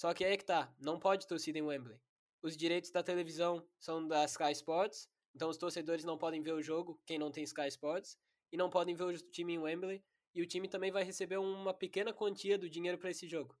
só 0.00 0.14
que 0.14 0.24
aí 0.24 0.32
é 0.32 0.36
que 0.36 0.44
tá, 0.44 0.74
não 0.78 0.98
pode 0.98 1.26
torcida 1.26 1.58
em 1.58 1.62
Wembley. 1.62 2.00
Os 2.42 2.56
direitos 2.56 2.90
da 2.90 3.02
televisão 3.02 3.62
são 3.78 4.08
da 4.08 4.24
Sky 4.24 4.50
Sports, 4.52 5.08
então 5.34 5.50
os 5.50 5.58
torcedores 5.58 6.04
não 6.04 6.16
podem 6.16 6.42
ver 6.42 6.52
o 6.52 6.62
jogo, 6.62 6.98
quem 7.04 7.18
não 7.18 7.30
tem 7.30 7.44
Sky 7.44 7.68
Sports, 7.68 8.18
e 8.50 8.56
não 8.56 8.70
podem 8.70 8.94
ver 8.94 9.04
o 9.04 9.16
time 9.30 9.52
em 9.52 9.58
Wembley, 9.58 10.02
e 10.34 10.40
o 10.40 10.46
time 10.46 10.68
também 10.68 10.90
vai 10.90 11.04
receber 11.04 11.36
uma 11.36 11.74
pequena 11.74 12.12
quantia 12.14 12.56
do 12.56 12.68
dinheiro 12.68 12.96
para 12.96 13.10
esse 13.10 13.28
jogo. 13.28 13.54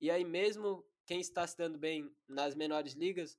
E 0.00 0.10
aí 0.10 0.24
mesmo 0.24 0.86
quem 1.06 1.20
está 1.20 1.46
se 1.46 1.56
dando 1.56 1.78
bem 1.78 2.14
nas 2.28 2.54
menores 2.54 2.94
ligas 2.94 3.38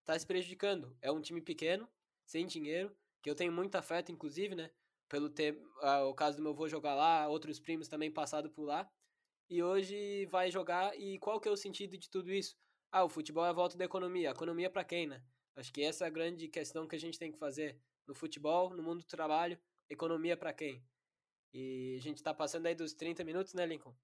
está 0.00 0.18
se 0.18 0.26
prejudicando. 0.26 0.96
É 1.00 1.12
um 1.12 1.20
time 1.20 1.40
pequeno, 1.40 1.88
sem 2.24 2.46
dinheiro, 2.46 2.96
que 3.22 3.30
eu 3.30 3.34
tenho 3.34 3.52
muito 3.52 3.76
afeto, 3.76 4.10
inclusive, 4.10 4.54
né? 4.54 4.70
Pelo 5.08 5.28
ter 5.28 5.60
o 6.08 6.14
caso 6.14 6.38
do 6.38 6.42
meu 6.42 6.52
avô 6.52 6.68
jogar 6.68 6.94
lá, 6.94 7.28
outros 7.28 7.60
primos 7.60 7.86
também 7.86 8.10
passado 8.10 8.50
por 8.50 8.64
lá 8.64 8.90
e 9.48 9.62
hoje 9.62 10.24
vai 10.26 10.50
jogar. 10.50 10.98
E 10.98 11.18
qual 11.18 11.38
que 11.38 11.46
é 11.46 11.52
o 11.52 11.56
sentido 11.56 11.98
de 11.98 12.08
tudo 12.08 12.32
isso? 12.32 12.56
Ah, 12.90 13.04
o 13.04 13.08
futebol 13.08 13.44
é 13.44 13.50
a 13.50 13.52
volta 13.52 13.76
da 13.76 13.84
economia. 13.84 14.30
Economia 14.30 14.70
para 14.70 14.82
quem, 14.82 15.06
né? 15.06 15.22
Acho 15.54 15.70
que 15.70 15.82
essa 15.82 16.04
é 16.04 16.06
a 16.06 16.10
grande 16.10 16.48
questão 16.48 16.88
que 16.88 16.96
a 16.96 16.98
gente 16.98 17.18
tem 17.18 17.30
que 17.30 17.38
fazer 17.38 17.78
no 18.06 18.14
futebol, 18.14 18.74
no 18.74 18.82
mundo 18.82 19.00
do 19.00 19.06
trabalho. 19.06 19.58
Economia 19.90 20.36
para 20.36 20.54
quem? 20.54 20.82
E 21.52 21.96
a 21.98 22.02
gente 22.02 22.16
está 22.16 22.32
passando 22.32 22.64
aí 22.64 22.74
dos 22.74 22.94
30 22.94 23.22
minutos, 23.24 23.52
né, 23.52 23.66
Lincoln? 23.66 23.94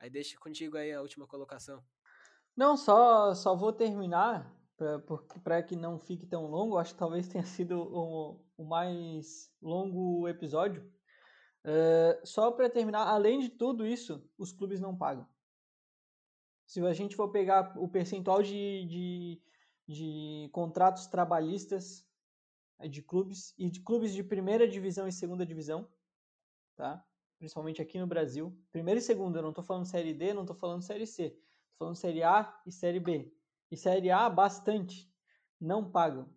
Aí 0.00 0.10
deixa 0.10 0.36
contigo 0.38 0.76
aí 0.76 0.92
a 0.92 1.00
última 1.00 1.26
colocação. 1.26 1.84
Não, 2.56 2.76
só, 2.76 3.34
só 3.34 3.54
vou 3.54 3.72
terminar 3.72 4.50
para 5.42 5.62
que 5.62 5.76
não 5.76 5.98
fique 5.98 6.26
tão 6.26 6.46
longo. 6.46 6.78
Acho 6.78 6.94
que 6.94 6.98
talvez 6.98 7.28
tenha 7.28 7.44
sido 7.44 7.78
o, 7.78 8.40
o 8.56 8.64
mais 8.64 9.52
longo 9.60 10.26
episódio. 10.26 10.82
Uh, 11.64 12.24
só 12.24 12.50
para 12.52 12.70
terminar, 12.70 13.06
além 13.08 13.40
de 13.40 13.50
tudo 13.50 13.84
isso, 13.84 14.26
os 14.38 14.52
clubes 14.52 14.80
não 14.80 14.96
pagam. 14.96 15.28
Se 16.64 16.80
a 16.80 16.92
gente 16.92 17.14
for 17.14 17.30
pegar 17.30 17.76
o 17.76 17.88
percentual 17.88 18.42
de, 18.42 18.86
de, 18.86 19.42
de 19.86 20.48
contratos 20.52 21.06
trabalhistas 21.06 22.06
é, 22.78 22.88
de 22.88 23.02
clubes 23.02 23.54
e 23.58 23.70
de 23.70 23.80
clubes 23.80 24.12
de 24.12 24.22
primeira 24.22 24.66
divisão 24.66 25.06
e 25.06 25.12
segunda 25.12 25.46
divisão, 25.46 25.88
tá? 26.74 27.04
principalmente 27.38 27.82
aqui 27.82 27.98
no 27.98 28.06
Brasil, 28.06 28.56
primeira 28.72 28.98
e 28.98 29.02
segunda, 29.02 29.38
eu 29.38 29.42
não 29.42 29.50
estou 29.50 29.64
falando 29.64 29.84
série 29.84 30.14
D, 30.14 30.32
não 30.32 30.42
estou 30.42 30.56
falando 30.56 30.82
série 30.82 31.06
C, 31.06 31.38
falando 31.78 31.96
série 31.96 32.22
A 32.22 32.60
e 32.66 32.72
série 32.72 33.00
B. 33.00 33.32
E 33.70 33.76
série 33.76 34.10
A, 34.10 34.28
bastante, 34.28 35.10
não 35.60 35.90
pagam. 35.90 36.28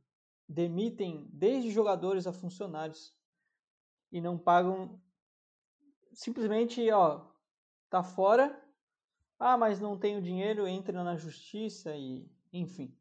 Demitem 0.47 1.27
desde 1.31 1.71
jogadores 1.71 2.25
a 2.25 2.33
funcionários 2.33 3.15
e 4.11 4.19
não 4.19 4.37
pagam 4.37 4.99
simplesmente, 6.13 6.89
ó, 6.91 7.27
tá 7.89 8.03
fora. 8.03 8.59
Ah, 9.37 9.57
mas 9.57 9.79
não 9.79 9.97
tenho 9.97 10.21
dinheiro, 10.21 10.67
entra 10.67 11.03
na 11.03 11.15
justiça 11.15 11.95
e, 11.95 12.29
enfim. 12.51 12.93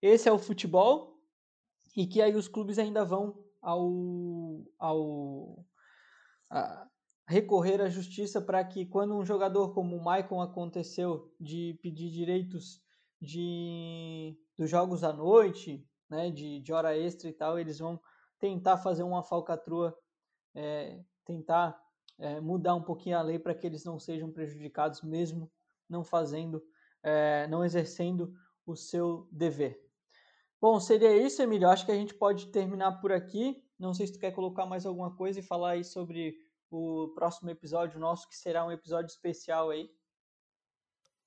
Esse 0.00 0.28
é 0.28 0.32
o 0.32 0.38
futebol 0.38 1.18
e 1.96 2.06
que 2.06 2.20
aí 2.20 2.36
os 2.36 2.46
clubes 2.46 2.78
ainda 2.78 3.04
vão 3.04 3.42
ao, 3.60 4.64
ao 4.78 5.66
a, 6.50 6.86
recorrer 7.26 7.80
à 7.80 7.88
justiça 7.88 8.40
para 8.40 8.64
que 8.64 8.86
quando 8.86 9.16
um 9.16 9.24
jogador 9.24 9.74
como 9.74 9.96
o 9.96 10.02
Maicon 10.02 10.40
aconteceu 10.40 11.32
de 11.40 11.78
pedir 11.82 12.10
direitos 12.10 12.80
de 13.20 14.38
dos 14.56 14.70
jogos 14.70 15.04
à 15.04 15.12
noite, 15.12 15.86
né, 16.08 16.30
de, 16.30 16.60
de 16.60 16.72
hora 16.72 16.96
extra 16.96 17.28
e 17.28 17.32
tal, 17.32 17.58
eles 17.58 17.78
vão 17.78 18.00
tentar 18.38 18.78
fazer 18.78 19.02
uma 19.02 19.22
falcatrua, 19.22 19.96
é, 20.54 21.02
tentar 21.24 21.78
é, 22.18 22.40
mudar 22.40 22.74
um 22.74 22.82
pouquinho 22.82 23.18
a 23.18 23.22
lei 23.22 23.38
para 23.38 23.54
que 23.54 23.66
eles 23.66 23.84
não 23.84 23.98
sejam 23.98 24.30
prejudicados, 24.30 25.02
mesmo 25.02 25.50
não 25.88 26.02
fazendo, 26.02 26.62
é, 27.02 27.46
não 27.48 27.64
exercendo 27.64 28.32
o 28.64 28.74
seu 28.74 29.28
dever. 29.30 29.78
Bom, 30.60 30.80
seria 30.80 31.14
isso, 31.14 31.42
Emílio. 31.42 31.68
Acho 31.68 31.84
que 31.84 31.92
a 31.92 31.96
gente 31.96 32.14
pode 32.14 32.46
terminar 32.46 33.00
por 33.00 33.12
aqui. 33.12 33.62
Não 33.78 33.92
sei 33.92 34.06
se 34.06 34.14
tu 34.14 34.18
quer 34.18 34.32
colocar 34.32 34.64
mais 34.64 34.86
alguma 34.86 35.14
coisa 35.14 35.38
e 35.38 35.42
falar 35.42 35.72
aí 35.72 35.84
sobre 35.84 36.34
o 36.70 37.12
próximo 37.14 37.50
episódio 37.50 38.00
nosso, 38.00 38.28
que 38.28 38.36
será 38.36 38.64
um 38.64 38.72
episódio 38.72 39.08
especial 39.08 39.70
aí. 39.70 39.90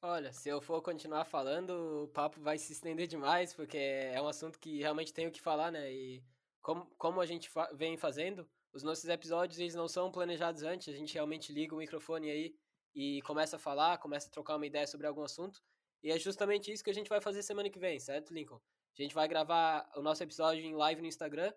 Olha, 0.02 0.32
se 0.32 0.48
eu 0.48 0.62
for 0.62 0.82
continuar 0.82 1.26
falando, 1.26 2.04
o 2.04 2.08
papo 2.08 2.40
vai 2.40 2.58
se 2.58 2.72
estender 2.72 3.06
demais, 3.06 3.54
porque 3.54 3.78
é 3.78 4.22
um 4.22 4.28
assunto 4.28 4.58
que 4.58 4.80
realmente 4.80 5.14
tenho 5.14 5.32
que 5.32 5.42
falar, 5.42 5.72
né? 5.72 5.92
E 5.92 6.24
como, 6.62 6.86
como 6.98 7.20
a 7.20 7.26
gente 7.26 7.50
fa 7.50 7.70
vem 7.74 7.98
fazendo, 7.98 8.50
os 8.74 8.82
nossos 8.82 9.10
episódios 9.10 9.60
eles 9.60 9.76
não 9.76 9.88
são 9.88 10.12
planejados 10.12 10.64
antes, 10.64 10.88
a 10.88 10.98
gente 10.98 11.14
realmente 11.14 11.52
liga 11.52 11.76
o 11.76 11.80
microfone 11.80 12.30
aí 12.30 12.56
e 12.96 13.22
começa 13.24 13.58
a 13.58 13.60
falar, 13.60 13.98
começa 13.98 14.28
a 14.28 14.32
trocar 14.32 14.56
uma 14.56 14.66
ideia 14.66 14.88
sobre 14.88 15.06
algum 15.06 15.24
assunto. 15.24 15.62
E 16.02 16.12
é 16.12 16.18
justamente 16.18 16.72
isso 16.72 16.84
que 16.84 16.90
a 16.90 16.94
gente 16.94 17.10
vai 17.10 17.20
fazer 17.20 17.44
semana 17.44 17.70
que 17.70 17.80
vem, 17.80 18.00
certo, 18.00 18.34
Lincoln? 18.34 18.62
A 18.98 19.02
gente 19.02 19.14
vai 19.14 19.28
gravar 19.28 19.90
o 19.96 20.02
nosso 20.02 20.24
episódio 20.24 20.64
em 20.64 20.76
live 20.76 21.02
no 21.02 21.08
Instagram. 21.08 21.54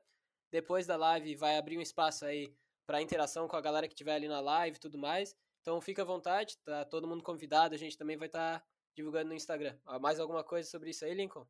Depois 0.50 0.86
da 0.86 0.96
live 0.96 1.36
vai 1.36 1.56
abrir 1.56 1.78
um 1.78 1.80
espaço 1.80 2.24
aí 2.24 2.54
para 2.86 3.02
interação 3.02 3.48
com 3.48 3.56
a 3.56 3.60
galera 3.60 3.86
que 3.86 3.94
estiver 3.94 4.14
ali 4.14 4.28
na 4.28 4.40
live 4.40 4.76
e 4.76 4.80
tudo 4.80 4.98
mais. 4.98 5.34
Então 5.60 5.80
fica 5.80 6.02
à 6.02 6.04
vontade, 6.04 6.58
tá 6.64 6.84
todo 6.84 7.06
mundo 7.06 7.22
convidado, 7.22 7.74
a 7.74 7.78
gente 7.78 7.96
também 7.96 8.16
vai 8.16 8.26
estar 8.26 8.58
tá 8.58 8.66
divulgando 8.94 9.28
no 9.28 9.34
Instagram. 9.34 9.76
Mais 10.00 10.18
alguma 10.18 10.42
coisa 10.42 10.68
sobre 10.68 10.90
isso 10.90 11.04
aí, 11.04 11.14
Lincoln? 11.14 11.46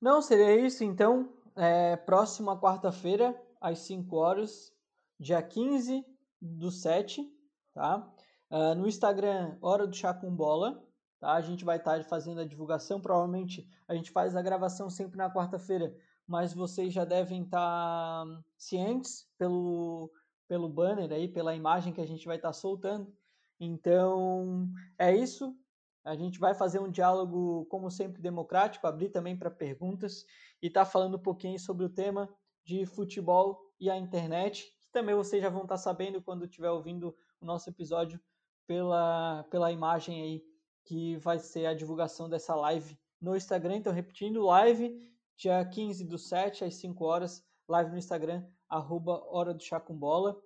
Não, 0.00 0.22
seria 0.22 0.54
isso 0.54 0.82
então. 0.82 1.32
É, 1.54 1.96
próxima 1.96 2.58
quarta-feira, 2.58 3.38
às 3.60 3.80
5 3.80 4.16
horas, 4.16 4.72
dia 5.18 5.42
15 5.42 6.04
do 6.40 6.70
7, 6.70 7.30
tá? 7.74 8.10
Uh, 8.50 8.74
no 8.74 8.88
Instagram, 8.88 9.58
Hora 9.60 9.86
do 9.86 9.94
Chá 9.94 10.14
com 10.14 10.34
Bola, 10.34 10.82
tá? 11.20 11.34
A 11.34 11.40
gente 11.42 11.64
vai 11.64 11.76
estar 11.76 11.98
tá 11.98 12.04
fazendo 12.04 12.40
a 12.40 12.46
divulgação, 12.46 13.00
provavelmente 13.00 13.68
a 13.86 13.94
gente 13.94 14.10
faz 14.10 14.34
a 14.34 14.42
gravação 14.42 14.88
sempre 14.88 15.18
na 15.18 15.32
quarta-feira, 15.32 15.94
mas 16.26 16.54
vocês 16.54 16.92
já 16.92 17.04
devem 17.04 17.42
estar 17.42 18.24
tá 18.24 18.42
cientes 18.56 19.28
pelo, 19.36 20.10
pelo 20.50 20.68
banner 20.68 21.12
aí, 21.12 21.28
pela 21.28 21.54
imagem 21.54 21.92
que 21.92 22.00
a 22.00 22.06
gente 22.06 22.26
vai 22.26 22.34
estar 22.34 22.48
tá 22.48 22.52
soltando. 22.52 23.14
Então, 23.60 24.68
é 24.98 25.14
isso. 25.14 25.56
A 26.04 26.16
gente 26.16 26.40
vai 26.40 26.54
fazer 26.54 26.80
um 26.80 26.90
diálogo, 26.90 27.66
como 27.66 27.88
sempre, 27.88 28.20
democrático, 28.20 28.84
abrir 28.84 29.10
também 29.10 29.36
para 29.36 29.48
perguntas 29.48 30.26
e 30.60 30.66
estar 30.66 30.84
tá 30.84 30.90
falando 30.90 31.18
um 31.18 31.22
pouquinho 31.22 31.60
sobre 31.60 31.86
o 31.86 31.88
tema 31.88 32.28
de 32.64 32.84
futebol 32.84 33.60
e 33.78 33.88
a 33.88 33.96
internet 33.96 34.74
também 34.90 35.14
vocês 35.14 35.40
já 35.40 35.48
vão 35.48 35.62
estar 35.62 35.76
sabendo 35.76 36.20
quando 36.20 36.46
estiver 36.46 36.70
ouvindo 36.70 37.16
o 37.40 37.46
nosso 37.46 37.70
episódio 37.70 38.20
pela, 38.66 39.44
pela 39.50 39.70
imagem 39.70 40.20
aí 40.20 40.44
que 40.82 41.16
vai 41.18 41.38
ser 41.38 41.66
a 41.66 41.74
divulgação 41.74 42.28
dessa 42.28 42.56
live 42.56 42.98
no 43.20 43.36
Instagram. 43.36 43.76
Então, 43.76 43.92
repetindo, 43.92 44.44
live 44.46 44.98
dia 45.36 45.64
15 45.64 46.04
do 46.04 46.18
7 46.18 46.64
às 46.64 46.74
5 46.74 47.04
horas, 47.04 47.44
live 47.68 47.92
no 47.92 47.98
Instagram, 47.98 48.44
arroba 48.70 49.22
Hora 49.26 49.52
do 49.52 49.62
Chá 49.62 49.78
com 49.80 49.98
Bola. 49.98 50.40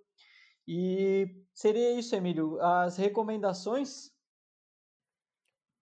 E 0.66 1.44
seria 1.52 1.92
isso, 1.98 2.16
Emílio. 2.16 2.60
As 2.60 2.96
recomendações? 2.96 4.10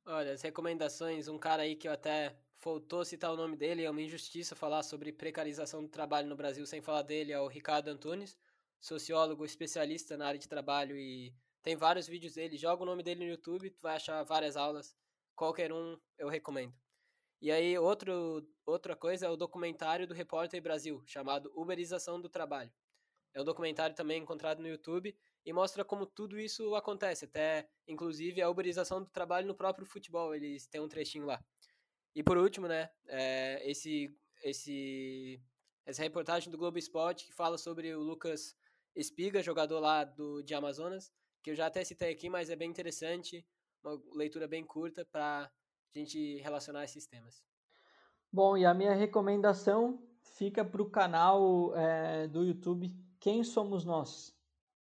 Olha, 0.04 0.32
as 0.32 0.42
recomendações, 0.42 1.28
um 1.28 1.38
cara 1.38 1.62
aí 1.62 1.76
que 1.76 1.86
eu 1.86 1.92
até 1.92 2.36
faltou 2.58 3.04
citar 3.04 3.32
o 3.32 3.36
nome 3.36 3.56
dele, 3.56 3.84
é 3.84 3.90
uma 3.90 4.02
injustiça 4.02 4.56
falar 4.56 4.82
sobre 4.82 5.12
precarização 5.12 5.82
do 5.82 5.88
trabalho 5.88 6.28
no 6.28 6.36
Brasil 6.36 6.66
sem 6.66 6.82
falar 6.82 7.02
dele, 7.02 7.32
é 7.32 7.40
o 7.40 7.46
Ricardo 7.46 7.88
Antunes 7.88 8.36
sociólogo 8.82 9.44
especialista 9.44 10.16
na 10.16 10.26
área 10.26 10.40
de 10.40 10.48
trabalho 10.48 10.96
e 10.96 11.32
tem 11.62 11.76
vários 11.76 12.08
vídeos 12.08 12.34
dele. 12.34 12.58
Joga 12.58 12.82
o 12.82 12.86
nome 12.86 13.02
dele 13.02 13.24
no 13.24 13.30
YouTube, 13.30 13.70
tu 13.70 13.80
vai 13.80 13.94
achar 13.94 14.22
várias 14.24 14.56
aulas. 14.56 14.94
Qualquer 15.36 15.72
um 15.72 15.96
eu 16.18 16.28
recomendo. 16.28 16.74
E 17.42 17.50
aí, 17.50 17.76
outro, 17.76 18.46
outra 18.64 18.94
coisa 18.94 19.26
é 19.26 19.28
o 19.28 19.36
documentário 19.36 20.06
do 20.06 20.14
Repórter 20.14 20.62
Brasil, 20.62 21.02
chamado 21.04 21.50
Uberização 21.56 22.20
do 22.20 22.28
Trabalho. 22.28 22.72
É 23.34 23.42
um 23.42 23.44
documentário 23.44 23.96
também 23.96 24.22
encontrado 24.22 24.62
no 24.62 24.68
YouTube 24.68 25.12
e 25.44 25.52
mostra 25.52 25.84
como 25.84 26.06
tudo 26.06 26.38
isso 26.38 26.76
acontece, 26.76 27.24
até 27.24 27.68
inclusive 27.88 28.40
a 28.40 28.48
uberização 28.48 29.02
do 29.02 29.10
trabalho 29.10 29.48
no 29.48 29.56
próprio 29.56 29.84
futebol, 29.84 30.32
eles 30.32 30.68
têm 30.68 30.80
um 30.80 30.86
trechinho 30.86 31.26
lá. 31.26 31.44
E 32.14 32.22
por 32.22 32.38
último, 32.38 32.68
né, 32.68 32.88
é, 33.08 33.68
esse, 33.68 34.08
esse, 34.44 35.42
essa 35.84 36.00
reportagem 36.00 36.48
do 36.48 36.56
Globo 36.56 36.78
Esporte 36.78 37.26
que 37.26 37.32
fala 37.32 37.58
sobre 37.58 37.92
o 37.92 38.00
Lucas 38.00 38.54
Espiga, 38.94 39.42
jogador 39.42 39.80
lá 39.80 40.04
do, 40.04 40.44
de 40.44 40.54
Amazonas, 40.54 41.10
que 41.42 41.50
eu 41.50 41.56
já 41.56 41.66
até 41.66 41.82
citei 41.82 42.12
aqui, 42.12 42.30
mas 42.30 42.50
é 42.50 42.54
bem 42.54 42.70
interessante, 42.70 43.44
uma 43.82 44.00
leitura 44.14 44.46
bem 44.46 44.64
curta 44.64 45.04
para 45.04 45.50
a 45.94 45.98
gente 45.98 46.36
relacionar 46.38 46.84
esses 46.84 47.06
temas. 47.06 47.42
Bom, 48.32 48.56
e 48.56 48.64
a 48.64 48.72
minha 48.72 48.94
recomendação 48.94 50.02
fica 50.22 50.64
para 50.64 50.80
o 50.80 50.88
canal 50.88 51.76
é, 51.76 52.26
do 52.26 52.44
YouTube 52.44 52.94
Quem 53.20 53.44
Somos 53.44 53.84
Nós. 53.84 54.34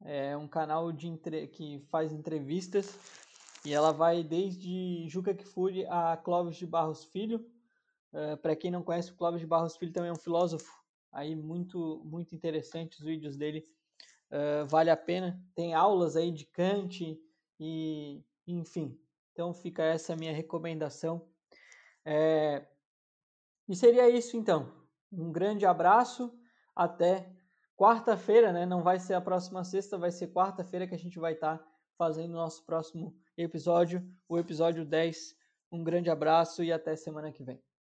É 0.01 0.35
um 0.35 0.47
canal 0.47 0.91
de 0.91 1.07
entre... 1.07 1.47
que 1.47 1.79
faz 1.89 2.11
entrevistas 2.11 2.97
e 3.65 3.73
ela 3.73 3.91
vai 3.91 4.23
desde 4.23 5.07
Juca 5.09 5.33
Kfouri 5.33 5.85
a 5.87 6.17
Clóvis 6.17 6.57
de 6.57 6.65
Barros 6.65 7.03
Filho. 7.05 7.45
É, 8.11 8.35
para 8.35 8.55
quem 8.55 8.71
não 8.71 8.83
conhece, 8.83 9.11
o 9.11 9.15
Clóvis 9.15 9.41
de 9.41 9.47
Barros 9.47 9.75
Filho 9.75 9.91
também 9.91 10.09
é 10.09 10.13
um 10.13 10.17
filósofo. 10.17 10.71
Aí 11.11 11.35
muito 11.35 12.01
muito 12.05 12.33
interessante 12.33 12.99
os 12.99 13.05
vídeos 13.05 13.37
dele. 13.37 13.63
Uh, 14.31 14.65
vale 14.65 14.89
a 14.89 14.97
pena. 14.97 15.39
Tem 15.53 15.73
aulas 15.73 16.15
aí 16.15 16.31
de 16.31 16.45
Kant 16.45 17.19
e 17.59 18.23
enfim. 18.47 18.97
Então 19.33 19.53
fica 19.53 19.83
essa 19.83 20.15
minha 20.15 20.33
recomendação. 20.33 21.27
É... 22.05 22.65
E 23.67 23.75
seria 23.75 24.09
isso 24.09 24.37
então. 24.37 24.71
Um 25.11 25.31
grande 25.31 25.65
abraço. 25.65 26.33
Até 26.75 27.29
quarta-feira, 27.75 28.53
né? 28.53 28.65
Não 28.65 28.81
vai 28.81 28.99
ser 28.99 29.15
a 29.15 29.21
próxima 29.21 29.63
sexta, 29.63 29.97
vai 29.97 30.11
ser 30.11 30.31
quarta-feira 30.31 30.87
que 30.87 30.95
a 30.95 30.99
gente 30.99 31.19
vai 31.19 31.33
estar 31.33 31.57
tá 31.57 31.67
fazendo 31.97 32.31
o 32.31 32.37
nosso 32.37 32.65
próximo 32.65 33.15
episódio, 33.37 34.03
o 34.27 34.37
episódio 34.37 34.85
10. 34.85 35.35
Um 35.71 35.83
grande 35.83 36.09
abraço 36.09 36.63
e 36.63 36.71
até 36.71 36.95
semana 36.95 37.31
que 37.31 37.43
vem. 37.43 37.72